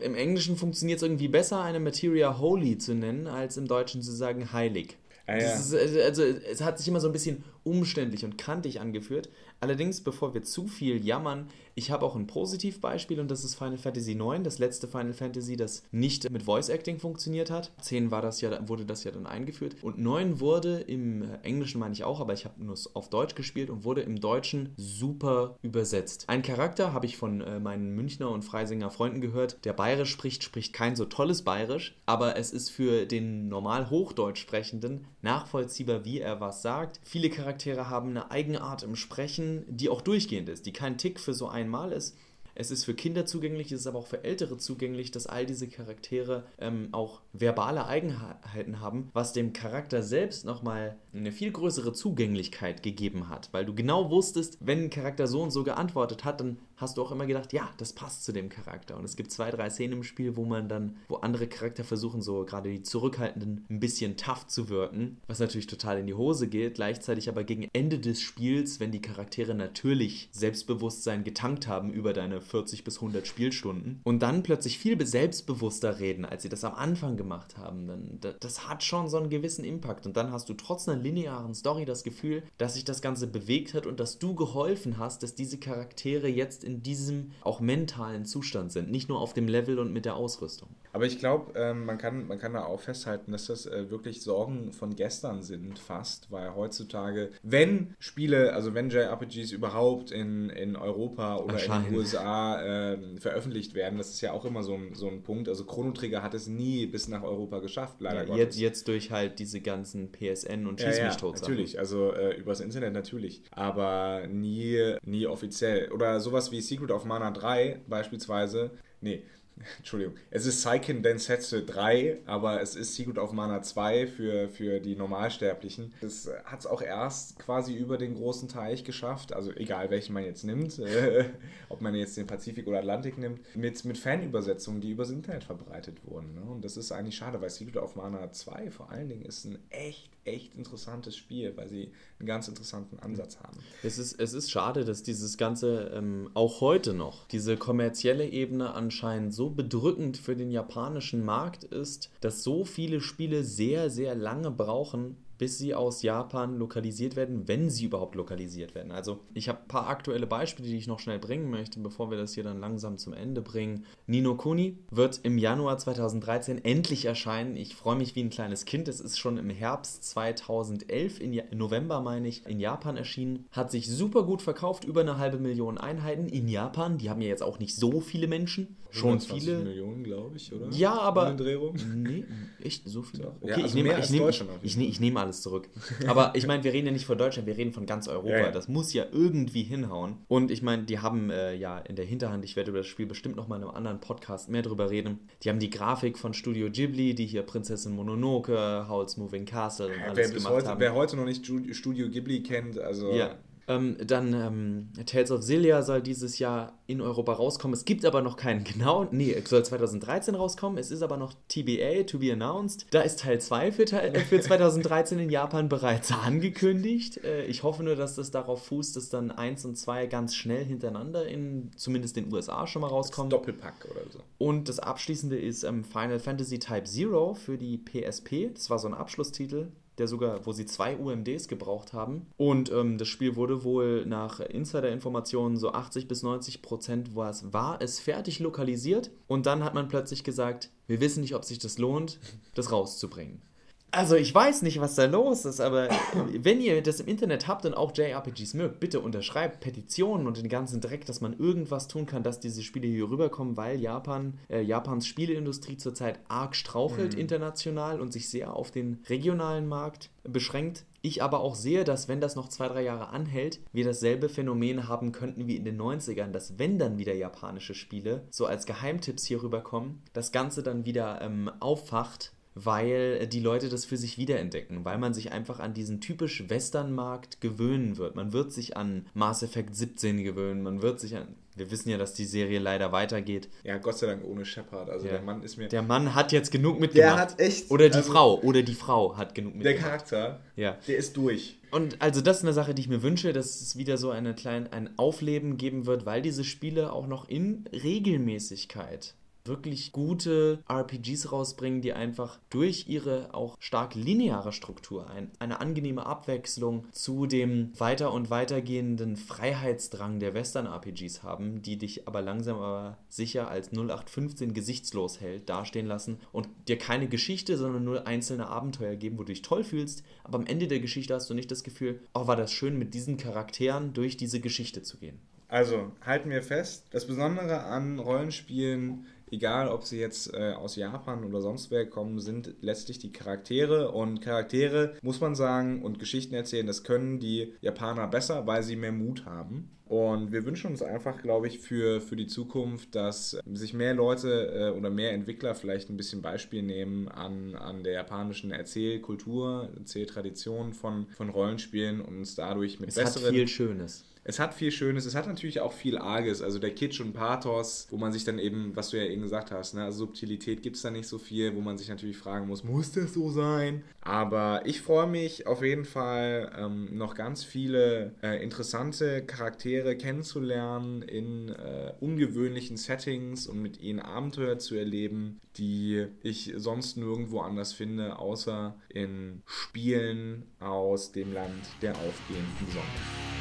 im 0.00 0.14
Englischen 0.14 0.56
funktioniert 0.56 0.98
es 0.98 1.02
irgendwie 1.02 1.28
besser, 1.28 1.62
eine 1.62 1.80
Materia 1.80 2.38
holy 2.38 2.78
zu 2.78 2.94
nennen, 2.94 3.26
als 3.26 3.56
im 3.56 3.66
Deutschen 3.66 4.02
zu 4.02 4.12
sagen 4.12 4.52
heilig. 4.52 4.96
Ah, 5.28 5.36
ja. 5.36 5.54
ist, 5.54 5.74
also 5.74 6.22
es 6.22 6.62
hat 6.62 6.78
sich 6.78 6.88
immer 6.88 7.00
so 7.00 7.06
ein 7.06 7.12
bisschen 7.12 7.44
umständlich 7.62 8.24
und 8.24 8.38
kantig 8.38 8.80
angeführt. 8.80 9.28
Allerdings, 9.60 10.00
bevor 10.00 10.34
wir 10.34 10.42
zu 10.42 10.68
viel 10.68 11.04
jammern, 11.04 11.48
ich 11.74 11.90
habe 11.90 12.06
auch 12.06 12.16
ein 12.16 12.26
Positivbeispiel 12.26 13.20
und 13.20 13.30
das 13.30 13.44
ist 13.44 13.54
Final 13.54 13.76
Fantasy 13.76 14.12
IX, 14.12 14.42
das 14.42 14.58
letzte 14.58 14.88
Final 14.88 15.12
Fantasy, 15.12 15.56
das 15.56 15.82
nicht 15.90 16.30
mit 16.30 16.44
Voice 16.44 16.70
Acting 16.70 16.98
funktioniert 16.98 17.50
hat. 17.50 17.72
10 17.80 18.10
war 18.10 18.22
das 18.22 18.40
ja, 18.40 18.68
wurde 18.68 18.86
das 18.86 19.04
ja 19.04 19.10
dann 19.10 19.26
eingeführt. 19.26 19.76
Und 19.82 19.98
9 19.98 20.40
wurde 20.40 20.80
im 20.80 21.22
Englischen, 21.42 21.78
meine 21.78 21.92
ich 21.92 22.04
auch, 22.04 22.20
aber 22.20 22.32
ich 22.32 22.44
habe 22.44 22.64
nur 22.64 22.76
auf 22.94 23.10
Deutsch 23.10 23.34
gespielt 23.34 23.68
und 23.68 23.84
wurde 23.84 24.00
im 24.00 24.20
Deutschen 24.20 24.72
super 24.76 25.56
übersetzt. 25.62 26.24
Ein 26.28 26.42
Charakter 26.42 26.92
habe 26.92 27.06
ich 27.06 27.16
von 27.16 27.40
äh, 27.40 27.60
meinen 27.60 27.94
Münchner 27.94 28.30
und 28.30 28.42
Freisinger 28.42 28.90
Freunden 28.90 29.20
gehört, 29.20 29.64
der 29.64 29.72
Bayerisch 29.72 30.10
spricht, 30.10 30.42
spricht 30.42 30.72
kein 30.72 30.96
so 30.96 31.04
tolles 31.04 31.42
Bayerisch, 31.42 31.96
aber 32.06 32.36
es 32.36 32.52
ist 32.52 32.70
für 32.70 33.06
den 33.06 33.48
normal 33.48 33.90
Hochdeutsch 33.90 34.40
sprechenden 34.40 35.06
nachvollziehbar, 35.22 36.04
wie 36.04 36.20
er 36.20 36.40
was 36.40 36.62
sagt. 36.62 37.00
Viele 37.02 37.30
Charaktere 37.30 37.90
haben 37.90 38.10
eine 38.10 38.30
Eigenart 38.30 38.82
im 38.82 38.96
Sprechen, 38.96 39.64
die 39.68 39.88
auch 39.88 40.00
durchgehend 40.00 40.48
ist, 40.48 40.66
die 40.66 40.72
kein 40.72 40.98
Tick 40.98 41.20
für 41.20 41.34
so 41.34 41.48
einmal 41.48 41.92
ist. 41.92 42.16
Es 42.60 42.72
ist 42.72 42.84
für 42.84 42.94
Kinder 42.94 43.24
zugänglich, 43.24 43.70
es 43.70 43.82
ist 43.82 43.86
aber 43.86 44.00
auch 44.00 44.08
für 44.08 44.24
Ältere 44.24 44.58
zugänglich, 44.58 45.12
dass 45.12 45.28
all 45.28 45.46
diese 45.46 45.68
Charaktere 45.68 46.42
ähm, 46.58 46.88
auch 46.90 47.20
verbale 47.32 47.86
Eigenheiten 47.86 48.80
haben, 48.80 49.10
was 49.12 49.32
dem 49.32 49.52
Charakter 49.52 50.02
selbst 50.02 50.44
nochmal 50.44 50.96
eine 51.14 51.30
viel 51.30 51.52
größere 51.52 51.92
Zugänglichkeit 51.92 52.82
gegeben 52.82 53.28
hat. 53.28 53.48
Weil 53.52 53.64
du 53.64 53.76
genau 53.76 54.10
wusstest, 54.10 54.58
wenn 54.60 54.84
ein 54.86 54.90
Charakter 54.90 55.28
so 55.28 55.40
und 55.40 55.52
so 55.52 55.62
geantwortet 55.62 56.24
hat, 56.24 56.40
dann 56.40 56.58
hast 56.78 56.96
du 56.96 57.02
auch 57.02 57.12
immer 57.12 57.26
gedacht, 57.26 57.52
ja, 57.52 57.68
das 57.76 57.92
passt 57.92 58.24
zu 58.24 58.32
dem 58.32 58.48
Charakter. 58.48 58.96
Und 58.96 59.04
es 59.04 59.16
gibt 59.16 59.30
zwei, 59.30 59.50
drei 59.50 59.68
Szenen 59.68 59.98
im 59.98 60.02
Spiel, 60.02 60.36
wo 60.36 60.44
man 60.44 60.68
dann, 60.68 60.96
wo 61.08 61.16
andere 61.16 61.46
Charakter 61.46 61.84
versuchen, 61.84 62.22
so 62.22 62.44
gerade 62.44 62.70
die 62.70 62.82
Zurückhaltenden 62.82 63.66
ein 63.68 63.80
bisschen 63.80 64.16
tough 64.16 64.46
zu 64.46 64.68
wirken, 64.68 65.18
was 65.26 65.40
natürlich 65.40 65.66
total 65.66 65.98
in 65.98 66.06
die 66.06 66.14
Hose 66.14 66.48
geht. 66.48 66.74
Gleichzeitig 66.74 67.28
aber 67.28 67.44
gegen 67.44 67.68
Ende 67.72 67.98
des 67.98 68.20
Spiels, 68.20 68.80
wenn 68.80 68.92
die 68.92 69.02
Charaktere 69.02 69.54
natürlich 69.54 70.28
Selbstbewusstsein 70.32 71.24
getankt 71.24 71.66
haben 71.66 71.92
über 71.92 72.12
deine 72.12 72.40
40 72.40 72.84
bis 72.84 72.96
100 72.96 73.26
Spielstunden 73.26 74.00
und 74.04 74.20
dann 74.20 74.42
plötzlich 74.42 74.78
viel 74.78 75.04
selbstbewusster 75.04 75.98
reden, 76.00 76.24
als 76.24 76.42
sie 76.42 76.48
das 76.48 76.64
am 76.64 76.74
Anfang 76.74 77.16
gemacht 77.16 77.56
haben, 77.56 77.86
dann 77.86 78.18
das 78.40 78.68
hat 78.68 78.84
schon 78.84 79.08
so 79.08 79.16
einen 79.16 79.30
gewissen 79.30 79.64
Impact. 79.64 80.06
Und 80.06 80.16
dann 80.16 80.32
hast 80.32 80.48
du 80.48 80.54
trotz 80.54 80.88
einer 80.88 81.00
linearen 81.00 81.54
Story 81.54 81.84
das 81.84 82.02
Gefühl, 82.02 82.42
dass 82.56 82.74
sich 82.74 82.84
das 82.84 83.02
Ganze 83.02 83.26
bewegt 83.26 83.74
hat 83.74 83.86
und 83.86 84.00
dass 84.00 84.18
du 84.18 84.34
geholfen 84.34 84.98
hast, 84.98 85.22
dass 85.22 85.34
diese 85.34 85.58
Charaktere 85.58 86.28
jetzt 86.28 86.64
in 86.68 86.82
diesem 86.82 87.30
auch 87.42 87.60
mentalen 87.60 88.26
Zustand 88.26 88.72
sind, 88.72 88.90
nicht 88.90 89.08
nur 89.08 89.20
auf 89.20 89.32
dem 89.32 89.48
Level 89.48 89.78
und 89.78 89.92
mit 89.92 90.04
der 90.04 90.16
Ausrüstung. 90.16 90.68
Aber 90.92 91.06
ich 91.06 91.18
glaube, 91.18 91.52
ähm, 91.58 91.84
man, 91.84 91.98
kann, 91.98 92.26
man 92.26 92.38
kann 92.38 92.54
da 92.54 92.64
auch 92.64 92.80
festhalten, 92.80 93.32
dass 93.32 93.46
das 93.46 93.66
äh, 93.66 93.90
wirklich 93.90 94.22
Sorgen 94.22 94.72
von 94.72 94.96
gestern 94.96 95.42
sind, 95.42 95.78
fast, 95.78 96.30
weil 96.30 96.54
heutzutage, 96.54 97.30
wenn 97.42 97.94
Spiele, 97.98 98.52
also 98.52 98.74
wenn 98.74 98.90
JRPGs 98.90 99.52
überhaupt 99.52 100.10
in, 100.10 100.50
in 100.50 100.76
Europa 100.76 101.36
oder 101.36 101.62
in 101.62 101.84
den 101.84 101.94
USA 101.94 102.60
äh, 102.62 102.98
veröffentlicht 103.18 103.74
werden, 103.74 103.98
das 103.98 104.10
ist 104.10 104.20
ja 104.20 104.32
auch 104.32 104.44
immer 104.44 104.62
so 104.62 104.74
ein, 104.74 104.94
so 104.94 105.08
ein 105.08 105.22
Punkt. 105.22 105.48
Also 105.48 105.64
Chrono 105.64 105.92
Trigger 105.92 106.22
hat 106.22 106.34
es 106.34 106.48
nie 106.48 106.86
bis 106.86 107.08
nach 107.08 107.22
Europa 107.22 107.60
geschafft, 107.60 108.00
leider 108.00 108.20
ja, 108.20 108.24
Gottes. 108.24 108.38
Jetzt, 108.38 108.58
jetzt 108.58 108.88
durch 108.88 109.10
halt 109.10 109.38
diese 109.38 109.60
ganzen 109.60 110.10
PSN 110.10 110.66
und 110.66 110.80
Schieß 110.80 110.98
ja, 110.98 111.10
ja, 111.10 111.16
Natürlich, 111.22 111.78
also 111.78 112.12
äh, 112.12 112.34
übers 112.36 112.60
Internet 112.60 112.92
natürlich, 112.92 113.42
aber 113.50 114.26
nie, 114.28 114.96
nie 115.04 115.26
offiziell. 115.26 115.90
Oder 115.92 116.20
sowas 116.20 116.50
wie 116.50 116.57
Secret 116.60 116.90
of 116.90 117.04
Mana 117.04 117.30
3 117.30 117.80
beispielsweise. 117.86 118.70
Nee, 119.00 119.22
Entschuldigung, 119.78 120.14
es 120.30 120.46
ist 120.46 120.62
Seiken 120.62 121.02
Densetsu 121.02 121.64
3, 121.64 122.18
aber 122.26 122.60
es 122.60 122.76
ist 122.76 122.94
Secret 122.94 123.18
of 123.18 123.32
Mana 123.32 123.62
2 123.62 124.06
für, 124.06 124.48
für 124.48 124.80
die 124.80 124.96
Normalsterblichen. 124.96 125.92
Das 126.00 126.30
hat 126.44 126.60
es 126.60 126.66
auch 126.66 126.82
erst 126.82 127.38
quasi 127.38 127.74
über 127.74 127.98
den 127.98 128.14
großen 128.14 128.48
Teich 128.48 128.84
geschafft, 128.84 129.32
also 129.32 129.52
egal 129.52 129.90
welchen 129.90 130.12
man 130.12 130.24
jetzt 130.24 130.44
nimmt, 130.44 130.80
ob 131.68 131.80
man 131.80 131.94
jetzt 131.94 132.16
den 132.16 132.26
Pazifik 132.26 132.66
oder 132.66 132.78
Atlantik 132.78 133.18
nimmt, 133.18 133.40
mit, 133.56 133.84
mit 133.84 133.98
Fanübersetzungen, 133.98 134.80
die 134.80 134.90
übers 134.90 135.10
Internet 135.10 135.44
verbreitet 135.44 135.98
wurden. 136.04 136.34
Ne? 136.34 136.42
Und 136.42 136.64
das 136.64 136.76
ist 136.76 136.92
eigentlich 136.92 137.16
schade, 137.16 137.40
weil 137.40 137.50
Secret 137.50 137.76
of 137.76 137.96
Mana 137.96 138.30
2 138.30 138.70
vor 138.70 138.90
allen 138.90 139.08
Dingen 139.08 139.24
ist 139.24 139.44
ein 139.44 139.58
echt, 139.70 140.10
echt 140.24 140.54
interessantes 140.54 141.16
Spiel, 141.16 141.56
weil 141.56 141.68
sie 141.68 141.92
einen 142.18 142.26
ganz 142.26 142.48
interessanten 142.48 142.98
Ansatz 142.98 143.38
haben. 143.40 143.58
Es 143.82 143.98
ist, 143.98 144.20
es 144.20 144.32
ist 144.34 144.50
schade, 144.50 144.84
dass 144.84 145.02
dieses 145.02 145.38
Ganze 145.38 145.90
ähm, 145.94 146.30
auch 146.34 146.60
heute 146.60 146.94
noch, 146.94 147.26
diese 147.28 147.56
kommerzielle 147.56 148.28
Ebene 148.28 148.74
anscheinend 148.74 149.34
so 149.34 149.50
bedrückend 149.50 150.18
für 150.18 150.36
den 150.36 150.50
japanischen 150.50 151.24
Markt 151.24 151.64
ist, 151.64 152.10
dass 152.20 152.42
so 152.42 152.64
viele 152.64 153.00
Spiele 153.00 153.44
sehr, 153.44 153.90
sehr 153.90 154.14
lange 154.14 154.50
brauchen, 154.50 155.16
bis 155.38 155.58
sie 155.58 155.74
aus 155.74 156.02
Japan 156.02 156.58
lokalisiert 156.58 157.16
werden, 157.16 157.48
wenn 157.48 157.70
sie 157.70 157.84
überhaupt 157.86 158.16
lokalisiert 158.16 158.74
werden. 158.74 158.92
Also 158.92 159.20
ich 159.34 159.48
habe 159.48 159.60
ein 159.60 159.68
paar 159.68 159.88
aktuelle 159.88 160.26
Beispiele, 160.26 160.68
die 160.68 160.76
ich 160.76 160.86
noch 160.86 160.98
schnell 160.98 161.18
bringen 161.18 161.48
möchte, 161.48 161.80
bevor 161.80 162.10
wir 162.10 162.18
das 162.18 162.34
hier 162.34 162.44
dann 162.44 162.60
langsam 162.60 162.98
zum 162.98 163.12
Ende 163.12 163.40
bringen. 163.40 163.86
Nino 164.06 164.34
Kuni 164.34 164.78
wird 164.90 165.20
im 165.22 165.38
Januar 165.38 165.78
2013 165.78 166.64
endlich 166.64 167.04
erscheinen. 167.04 167.56
Ich 167.56 167.76
freue 167.76 167.96
mich 167.96 168.16
wie 168.16 168.24
ein 168.24 168.30
kleines 168.30 168.64
Kind. 168.64 168.88
Es 168.88 169.00
ist 169.00 169.18
schon 169.18 169.38
im 169.38 169.50
Herbst 169.50 170.04
2011, 170.04 171.20
in 171.20 171.40
November 171.56 172.00
meine 172.00 172.28
ich, 172.28 172.44
in 172.46 172.60
Japan 172.60 172.96
erschienen. 172.96 173.46
Hat 173.52 173.70
sich 173.70 173.88
super 173.88 174.24
gut 174.24 174.42
verkauft, 174.42 174.84
über 174.84 175.00
eine 175.02 175.18
halbe 175.18 175.38
Million 175.38 175.78
Einheiten 175.78 176.28
in 176.28 176.48
Japan. 176.48 176.98
Die 176.98 177.10
haben 177.10 177.20
ja 177.20 177.28
jetzt 177.28 177.42
auch 177.42 177.58
nicht 177.58 177.76
so 177.76 178.00
viele 178.00 178.26
Menschen. 178.26 178.76
Schon 178.90 179.20
viele. 179.20 179.58
Millionen, 179.58 180.02
glaube 180.02 180.36
ich, 180.36 180.52
oder? 180.52 180.68
Ja, 180.70 180.98
aber. 180.98 181.34
Nee, 181.34 182.24
echt 182.62 182.88
so 182.88 183.02
viele. 183.02 183.28
Okay, 183.40 183.50
ja, 183.50 183.54
also 183.56 183.66
ich 183.66 183.74
nehme 183.74 183.98
ich 183.98 184.10
nehm, 184.10 184.28
ich, 184.62 184.78
ich, 184.78 184.88
ich 184.88 185.00
nehm 185.00 185.16
alles 185.16 185.42
zurück. 185.42 185.68
Aber 186.06 186.32
ich 186.34 186.46
meine, 186.46 186.64
wir 186.64 186.72
reden 186.72 186.86
ja 186.86 186.92
nicht 186.92 187.06
von 187.06 187.18
Deutschland, 187.18 187.46
wir 187.46 187.56
reden 187.56 187.72
von 187.72 187.86
ganz 187.86 188.08
Europa. 188.08 188.30
Ja, 188.30 188.38
ja. 188.46 188.50
Das 188.50 188.68
muss 188.68 188.92
ja 188.92 189.04
irgendwie 189.10 189.62
hinhauen. 189.62 190.16
Und 190.28 190.50
ich 190.50 190.62
meine, 190.62 190.84
die 190.84 190.98
haben 191.00 191.30
äh, 191.30 191.54
ja 191.54 191.78
in 191.78 191.96
der 191.96 192.04
Hinterhand, 192.04 192.44
ich 192.44 192.56
werde 192.56 192.70
über 192.70 192.78
das 192.78 192.86
Spiel 192.86 193.06
bestimmt 193.06 193.36
nochmal 193.36 193.58
in 193.58 193.64
einem 193.64 193.74
anderen 193.74 194.00
Podcast 194.00 194.48
mehr 194.48 194.62
drüber 194.62 194.90
reden. 194.90 195.20
Die 195.42 195.50
haben 195.50 195.58
die 195.58 195.70
Grafik 195.70 196.18
von 196.18 196.34
Studio 196.34 196.70
Ghibli, 196.70 197.14
die 197.14 197.26
hier 197.26 197.42
Prinzessin 197.42 197.94
Mononoke, 197.94 198.86
Howl's 198.88 199.16
Moving 199.16 199.44
Castle 199.44 199.86
und 199.88 200.00
alles 200.00 200.16
wer 200.16 200.28
gemacht 200.30 200.52
heute, 200.52 200.68
haben. 200.68 200.80
Wer 200.80 200.94
heute 200.94 201.16
noch 201.16 201.24
nicht 201.24 201.46
Studio 201.46 202.08
Ghibli 202.08 202.42
kennt, 202.42 202.78
also. 202.78 203.12
Ja 203.12 203.36
Ähm, 203.68 203.96
dann 204.04 204.32
ähm, 204.32 204.88
Tales 205.04 205.30
of 205.30 205.42
Zillia 205.42 205.82
soll 205.82 206.00
dieses 206.00 206.38
Jahr 206.38 206.72
in 206.86 207.02
Europa 207.02 207.34
rauskommen. 207.34 207.74
Es 207.74 207.84
gibt 207.84 208.04
aber 208.06 208.22
noch 208.22 208.36
keinen 208.36 208.64
genauen. 208.64 209.08
Nee, 209.10 209.32
es 209.32 209.48
soll 209.48 209.64
2013 209.64 210.34
rauskommen. 210.34 210.78
Es 210.78 210.90
ist 210.90 211.02
aber 211.02 211.18
noch 211.18 211.34
TBA, 211.48 212.04
to 212.04 212.18
be 212.18 212.32
announced. 212.32 212.86
Da 212.90 213.02
ist 213.02 213.20
Teil 213.20 213.40
2 213.40 213.72
für, 213.72 213.86
für 213.86 214.40
2013 214.40 215.18
in 215.18 215.30
Japan 215.30 215.68
bereits 215.68 216.10
angekündigt. 216.10 217.22
Äh, 217.22 217.44
ich 217.44 217.62
hoffe 217.62 217.82
nur, 217.82 217.94
dass 217.94 218.14
das 218.14 218.30
darauf 218.30 218.64
fußt, 218.66 218.96
dass 218.96 219.10
dann 219.10 219.30
1 219.30 219.66
und 219.66 219.76
2 219.76 220.06
ganz 220.06 220.34
schnell 220.34 220.64
hintereinander 220.64 221.26
in 221.26 221.70
zumindest 221.76 222.16
den 222.16 222.32
USA 222.32 222.66
schon 222.66 222.82
mal 222.82 222.88
rauskommen. 222.88 223.28
Doppelpack 223.30 223.86
oder 223.90 224.00
so. 224.10 224.20
Und 224.38 224.68
das 224.68 224.78
abschließende 224.78 225.38
ist 225.38 225.64
ähm, 225.64 225.84
Final 225.84 226.18
Fantasy 226.18 226.58
Type 226.58 226.84
Zero 226.84 227.34
für 227.34 227.58
die 227.58 227.76
PSP. 227.76 228.50
Das 228.54 228.70
war 228.70 228.78
so 228.78 228.88
ein 228.88 228.94
Abschlusstitel 228.94 229.68
der 229.98 230.08
sogar, 230.08 230.46
wo 230.46 230.52
sie 230.52 230.66
zwei 230.66 230.96
UMDs 230.96 231.48
gebraucht 231.48 231.92
haben. 231.92 232.26
Und 232.36 232.70
ähm, 232.70 232.98
das 232.98 233.08
Spiel 233.08 233.36
wurde 233.36 233.64
wohl 233.64 234.06
nach 234.06 234.40
Insider-Informationen 234.40 235.56
so 235.56 235.72
80 235.72 236.08
bis 236.08 236.22
90 236.22 236.62
Prozent 236.62 237.14
war 237.14 237.30
es, 237.30 237.52
war 237.52 237.80
es 237.80 238.00
fertig 238.00 238.40
lokalisiert. 238.40 239.10
Und 239.26 239.46
dann 239.46 239.64
hat 239.64 239.74
man 239.74 239.88
plötzlich 239.88 240.24
gesagt, 240.24 240.70
wir 240.86 241.00
wissen 241.00 241.20
nicht, 241.20 241.34
ob 241.34 241.44
sich 241.44 241.58
das 241.58 241.78
lohnt, 241.78 242.18
das 242.54 242.72
rauszubringen. 242.72 243.42
Also 243.90 244.16
ich 244.16 244.34
weiß 244.34 244.62
nicht, 244.62 244.80
was 244.80 244.96
da 244.96 245.06
los 245.06 245.46
ist, 245.46 245.60
aber 245.60 245.88
wenn 246.34 246.60
ihr 246.60 246.82
das 246.82 247.00
im 247.00 247.06
Internet 247.06 247.48
habt 247.48 247.64
und 247.64 247.74
auch 247.74 247.96
JRPGs 247.96 248.52
mögt, 248.52 248.80
bitte 248.80 249.00
unterschreibt 249.00 249.60
Petitionen 249.60 250.26
und 250.26 250.36
den 250.36 250.50
ganzen 250.50 250.82
Dreck, 250.82 251.06
dass 251.06 251.22
man 251.22 251.38
irgendwas 251.38 251.88
tun 251.88 252.04
kann, 252.04 252.22
dass 252.22 252.38
diese 252.38 252.62
Spiele 252.62 252.86
hier 252.86 253.08
rüberkommen, 253.08 253.56
weil 253.56 253.80
Japan, 253.80 254.34
äh, 254.50 254.60
Japans 254.60 255.06
Spieleindustrie 255.06 255.78
zurzeit 255.78 256.20
arg 256.28 256.54
strauchelt 256.54 257.14
mhm. 257.14 257.20
international 257.20 258.00
und 258.00 258.12
sich 258.12 258.28
sehr 258.28 258.54
auf 258.54 258.70
den 258.70 259.02
regionalen 259.08 259.66
Markt 259.66 260.10
beschränkt. 260.22 260.84
Ich 261.00 261.22
aber 261.22 261.40
auch 261.40 261.54
sehe, 261.54 261.84
dass 261.84 262.08
wenn 262.08 262.20
das 262.20 262.36
noch 262.36 262.48
zwei, 262.48 262.68
drei 262.68 262.82
Jahre 262.82 263.08
anhält, 263.08 263.60
wir 263.72 263.84
dasselbe 263.84 264.28
Phänomen 264.28 264.88
haben 264.88 265.12
könnten 265.12 265.46
wie 265.46 265.56
in 265.56 265.64
den 265.64 265.80
90ern, 265.80 266.32
dass 266.32 266.58
wenn 266.58 266.78
dann 266.78 266.98
wieder 266.98 267.14
japanische 267.14 267.74
Spiele 267.74 268.24
so 268.30 268.44
als 268.44 268.66
Geheimtipps 268.66 269.24
hier 269.24 269.42
rüberkommen, 269.42 270.02
das 270.12 270.32
Ganze 270.32 270.62
dann 270.62 270.84
wieder 270.84 271.22
ähm, 271.22 271.50
auffacht 271.60 272.32
weil 272.64 273.26
die 273.26 273.40
Leute 273.40 273.68
das 273.68 273.84
für 273.84 273.96
sich 273.96 274.18
wiederentdecken, 274.18 274.84
weil 274.84 274.98
man 274.98 275.14
sich 275.14 275.32
einfach 275.32 275.60
an 275.60 275.74
diesen 275.74 276.00
typisch 276.00 276.48
Westernmarkt 276.48 277.40
gewöhnen 277.40 277.96
wird. 277.96 278.16
Man 278.16 278.32
wird 278.32 278.52
sich 278.52 278.76
an 278.76 279.06
Mass 279.14 279.42
Effect 279.42 279.74
17 279.76 280.24
gewöhnen, 280.24 280.62
man 280.62 280.82
wird 280.82 281.00
sich 281.00 281.16
an. 281.16 281.34
Wir 281.54 281.70
wissen 281.72 281.90
ja, 281.90 281.98
dass 281.98 282.14
die 282.14 282.24
Serie 282.24 282.60
leider 282.60 282.92
weitergeht. 282.92 283.48
Ja, 283.64 283.78
Gott 283.78 283.98
sei 283.98 284.06
Dank 284.06 284.24
ohne 284.24 284.44
Shepard. 284.44 284.88
Also 284.88 285.06
ja. 285.06 285.14
der 285.14 285.22
Mann 285.22 285.42
ist 285.42 285.56
mir. 285.56 285.66
Der 285.66 285.82
Mann 285.82 286.14
hat 286.14 286.30
jetzt 286.30 286.52
genug 286.52 286.78
mitgemacht. 286.78 287.16
Der 287.16 287.20
hat 287.20 287.40
echt. 287.40 287.70
Oder 287.70 287.88
die 287.88 287.96
also 287.96 288.12
Frau. 288.12 288.40
Oder 288.42 288.62
die 288.62 288.74
Frau 288.74 289.16
hat 289.16 289.34
genug 289.34 289.56
mitgemacht. 289.56 289.82
Der 289.82 289.88
Charakter. 289.88 290.40
Ja. 290.54 290.78
Der 290.86 290.96
ist 290.96 291.16
durch. 291.16 291.58
Und 291.72 292.00
also 292.00 292.20
das 292.20 292.38
ist 292.38 292.42
eine 292.44 292.52
Sache, 292.52 292.74
die 292.74 292.82
ich 292.82 292.88
mir 292.88 293.02
wünsche, 293.02 293.32
dass 293.32 293.60
es 293.60 293.76
wieder 293.76 293.98
so 293.98 294.10
eine 294.10 294.34
kleine, 294.34 294.72
ein 294.72 294.96
Aufleben 294.98 295.56
geben 295.56 295.86
wird, 295.86 296.06
weil 296.06 296.22
diese 296.22 296.44
Spiele 296.44 296.92
auch 296.92 297.08
noch 297.08 297.28
in 297.28 297.64
Regelmäßigkeit 297.72 299.14
wirklich 299.44 299.92
gute 299.92 300.62
RPGs 300.68 301.32
rausbringen, 301.32 301.80
die 301.80 301.92
einfach 301.92 302.38
durch 302.50 302.88
ihre 302.88 303.34
auch 303.34 303.56
stark 303.58 303.94
lineare 303.94 304.52
Struktur 304.52 305.10
ein, 305.10 305.30
eine 305.38 305.60
angenehme 305.60 306.06
Abwechslung 306.06 306.86
zu 306.92 307.26
dem 307.26 307.72
weiter 307.78 308.12
und 308.12 308.30
weitergehenden 308.30 309.16
Freiheitsdrang 309.16 310.20
der 310.20 310.34
Western-RPGs 310.34 311.22
haben, 311.22 311.62
die 311.62 311.78
dich 311.78 312.06
aber 312.06 312.22
langsam 312.22 312.56
aber 312.56 312.98
sicher 313.08 313.48
als 313.48 313.72
0815 313.72 314.54
gesichtslos 314.54 315.20
hält, 315.20 315.48
dastehen 315.48 315.86
lassen 315.86 316.18
und 316.32 316.48
dir 316.68 316.78
keine 316.78 317.08
Geschichte, 317.08 317.56
sondern 317.56 317.84
nur 317.84 318.06
einzelne 318.06 318.48
Abenteuer 318.48 318.96
geben, 318.96 319.18
wo 319.18 319.22
du 319.22 319.32
dich 319.32 319.42
toll 319.42 319.64
fühlst, 319.64 320.04
aber 320.24 320.38
am 320.38 320.46
Ende 320.46 320.68
der 320.68 320.80
Geschichte 320.80 321.14
hast 321.14 321.30
du 321.30 321.34
nicht 321.34 321.50
das 321.50 321.64
Gefühl, 321.64 322.00
oh, 322.14 322.26
war 322.26 322.36
das 322.36 322.52
schön, 322.52 322.78
mit 322.78 322.94
diesen 322.94 323.16
Charakteren 323.16 323.92
durch 323.92 324.16
diese 324.16 324.40
Geschichte 324.40 324.82
zu 324.82 324.98
gehen. 324.98 325.18
Also, 325.48 325.92
halten 326.04 326.28
wir 326.28 326.42
fest, 326.42 326.84
das 326.90 327.06
Besondere 327.06 327.62
an 327.62 327.98
Rollenspielen 327.98 329.06
egal 329.30 329.68
ob 329.68 329.84
sie 329.84 329.98
jetzt 329.98 330.34
äh, 330.34 330.52
aus 330.52 330.76
Japan 330.76 331.24
oder 331.24 331.40
sonst 331.40 331.70
wer 331.70 331.88
kommen, 331.88 332.18
sind 332.18 332.54
letztlich 332.60 332.98
die 332.98 333.12
Charaktere. 333.12 333.92
Und 333.92 334.20
Charaktere, 334.20 334.94
muss 335.02 335.20
man 335.20 335.34
sagen, 335.34 335.82
und 335.82 335.98
Geschichten 335.98 336.34
erzählen, 336.34 336.66
das 336.66 336.84
können 336.84 337.20
die 337.20 337.54
Japaner 337.60 338.06
besser, 338.06 338.46
weil 338.46 338.62
sie 338.62 338.76
mehr 338.76 338.92
Mut 338.92 339.24
haben. 339.24 339.70
Und 339.88 340.32
wir 340.32 340.44
wünschen 340.44 340.70
uns 340.70 340.82
einfach, 340.82 341.22
glaube 341.22 341.46
ich, 341.46 341.60
für, 341.60 342.02
für 342.02 342.14
die 342.14 342.26
Zukunft, 342.26 342.94
dass 342.94 343.38
sich 343.46 343.72
mehr 343.72 343.94
Leute 343.94 344.72
äh, 344.74 344.78
oder 344.78 344.90
mehr 344.90 345.12
Entwickler 345.12 345.54
vielleicht 345.54 345.88
ein 345.88 345.96
bisschen 345.96 346.20
Beispiel 346.20 346.62
nehmen 346.62 347.08
an, 347.08 347.54
an 347.54 347.84
der 347.84 347.94
japanischen 347.94 348.50
Erzählkultur, 348.50 349.70
Erzähltradition 349.78 350.74
von, 350.74 351.06
von 351.16 351.30
Rollenspielen 351.30 352.02
und 352.02 352.18
uns 352.18 352.34
dadurch 352.34 352.80
mit 352.80 352.90
es 352.90 352.96
besseren... 352.96 353.22
Es 353.22 353.28
hat 353.28 353.34
viel 353.34 353.48
Schönes 353.48 354.04
es 354.28 354.38
hat 354.38 354.52
viel 354.52 354.70
Schönes, 354.70 355.06
es 355.06 355.14
hat 355.14 355.26
natürlich 355.26 355.60
auch 355.60 355.72
viel 355.72 355.96
Arges, 355.96 356.42
also 356.42 356.58
der 356.58 356.74
Kitsch 356.74 357.00
und 357.00 357.14
Pathos, 357.14 357.86
wo 357.88 357.96
man 357.96 358.12
sich 358.12 358.24
dann 358.24 358.38
eben, 358.38 358.76
was 358.76 358.90
du 358.90 358.98
ja 358.98 359.04
eben 359.04 359.22
gesagt 359.22 359.50
hast, 359.50 359.72
ne, 359.72 359.84
also 359.84 360.00
Subtilität 360.00 360.60
gibt 360.60 360.76
es 360.76 360.82
da 360.82 360.90
nicht 360.90 361.08
so 361.08 361.16
viel, 361.16 361.56
wo 361.56 361.62
man 361.62 361.78
sich 361.78 361.88
natürlich 361.88 362.18
fragen 362.18 362.46
muss, 362.46 362.62
muss 362.62 362.92
das 362.92 363.14
so 363.14 363.30
sein? 363.30 363.84
Aber 364.02 364.66
ich 364.66 364.82
freue 364.82 365.06
mich 365.06 365.46
auf 365.46 365.62
jeden 365.62 365.86
Fall 365.86 366.52
ähm, 366.58 366.94
noch 366.94 367.14
ganz 367.14 367.42
viele 367.42 368.16
äh, 368.22 368.42
interessante 368.42 369.24
Charaktere 369.24 369.96
kennenzulernen 369.96 371.00
in 371.00 371.48
äh, 371.48 371.94
ungewöhnlichen 371.98 372.76
Settings 372.76 373.46
und 373.46 373.62
mit 373.62 373.80
ihnen 373.80 373.98
Abenteuer 373.98 374.58
zu 374.58 374.74
erleben, 374.74 375.40
die 375.56 376.06
ich 376.22 376.52
sonst 376.54 376.98
nirgendwo 376.98 377.40
anders 377.40 377.72
finde, 377.72 378.18
außer 378.18 378.76
in 378.90 379.40
Spielen 379.46 380.42
aus 380.60 381.12
dem 381.12 381.32
Land 381.32 381.64
der 381.80 381.92
aufgehenden 381.92 382.66
Sonne. 382.70 383.37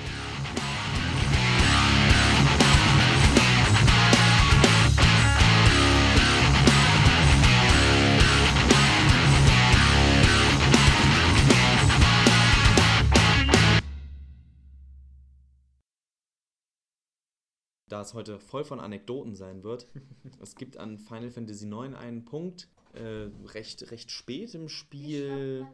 Da 17.88 18.02
es 18.02 18.13
heute 18.13 18.39
voll 18.39 18.63
von 18.63 18.80
Anekdoten 18.80 19.36
sein 19.36 19.63
wird. 19.63 19.88
es 20.41 20.56
gibt 20.56 20.78
an 20.78 20.97
Final 20.97 21.32
Fantasy 21.32 21.67
IX 21.67 21.95
einen 21.95 22.26
Punkt, 22.26 22.69
äh, 22.93 23.30
recht, 23.54 23.91
recht 23.91 24.12
spät 24.12 24.54
im 24.56 24.69
Spiel. 24.69 25.67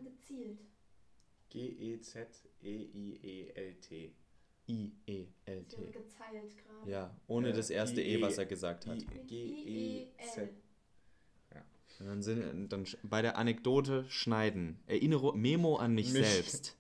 G-E-Z-E-I-E-L-T. 1.50 2.14
I-E-L-T. 4.68 5.76
Ja, 6.86 7.16
ohne 7.28 7.50
ja, 7.50 7.56
das 7.56 7.70
erste 7.70 8.02
E, 8.02 8.22
was 8.22 8.38
er 8.38 8.46
gesagt 8.46 8.88
hat. 8.88 9.00
G-E-Z. 9.28 10.50
Ja. 11.54 11.66
dann, 12.00 12.22
sind, 12.22 12.70
dann 12.70 12.88
bei 13.04 13.22
der 13.22 13.38
Anekdote 13.38 14.06
schneiden. 14.10 14.80
Erinnerung, 14.88 15.40
Memo 15.40 15.76
an 15.76 15.94
mich, 15.94 16.14
mich. 16.14 16.26
selbst. 16.26 16.78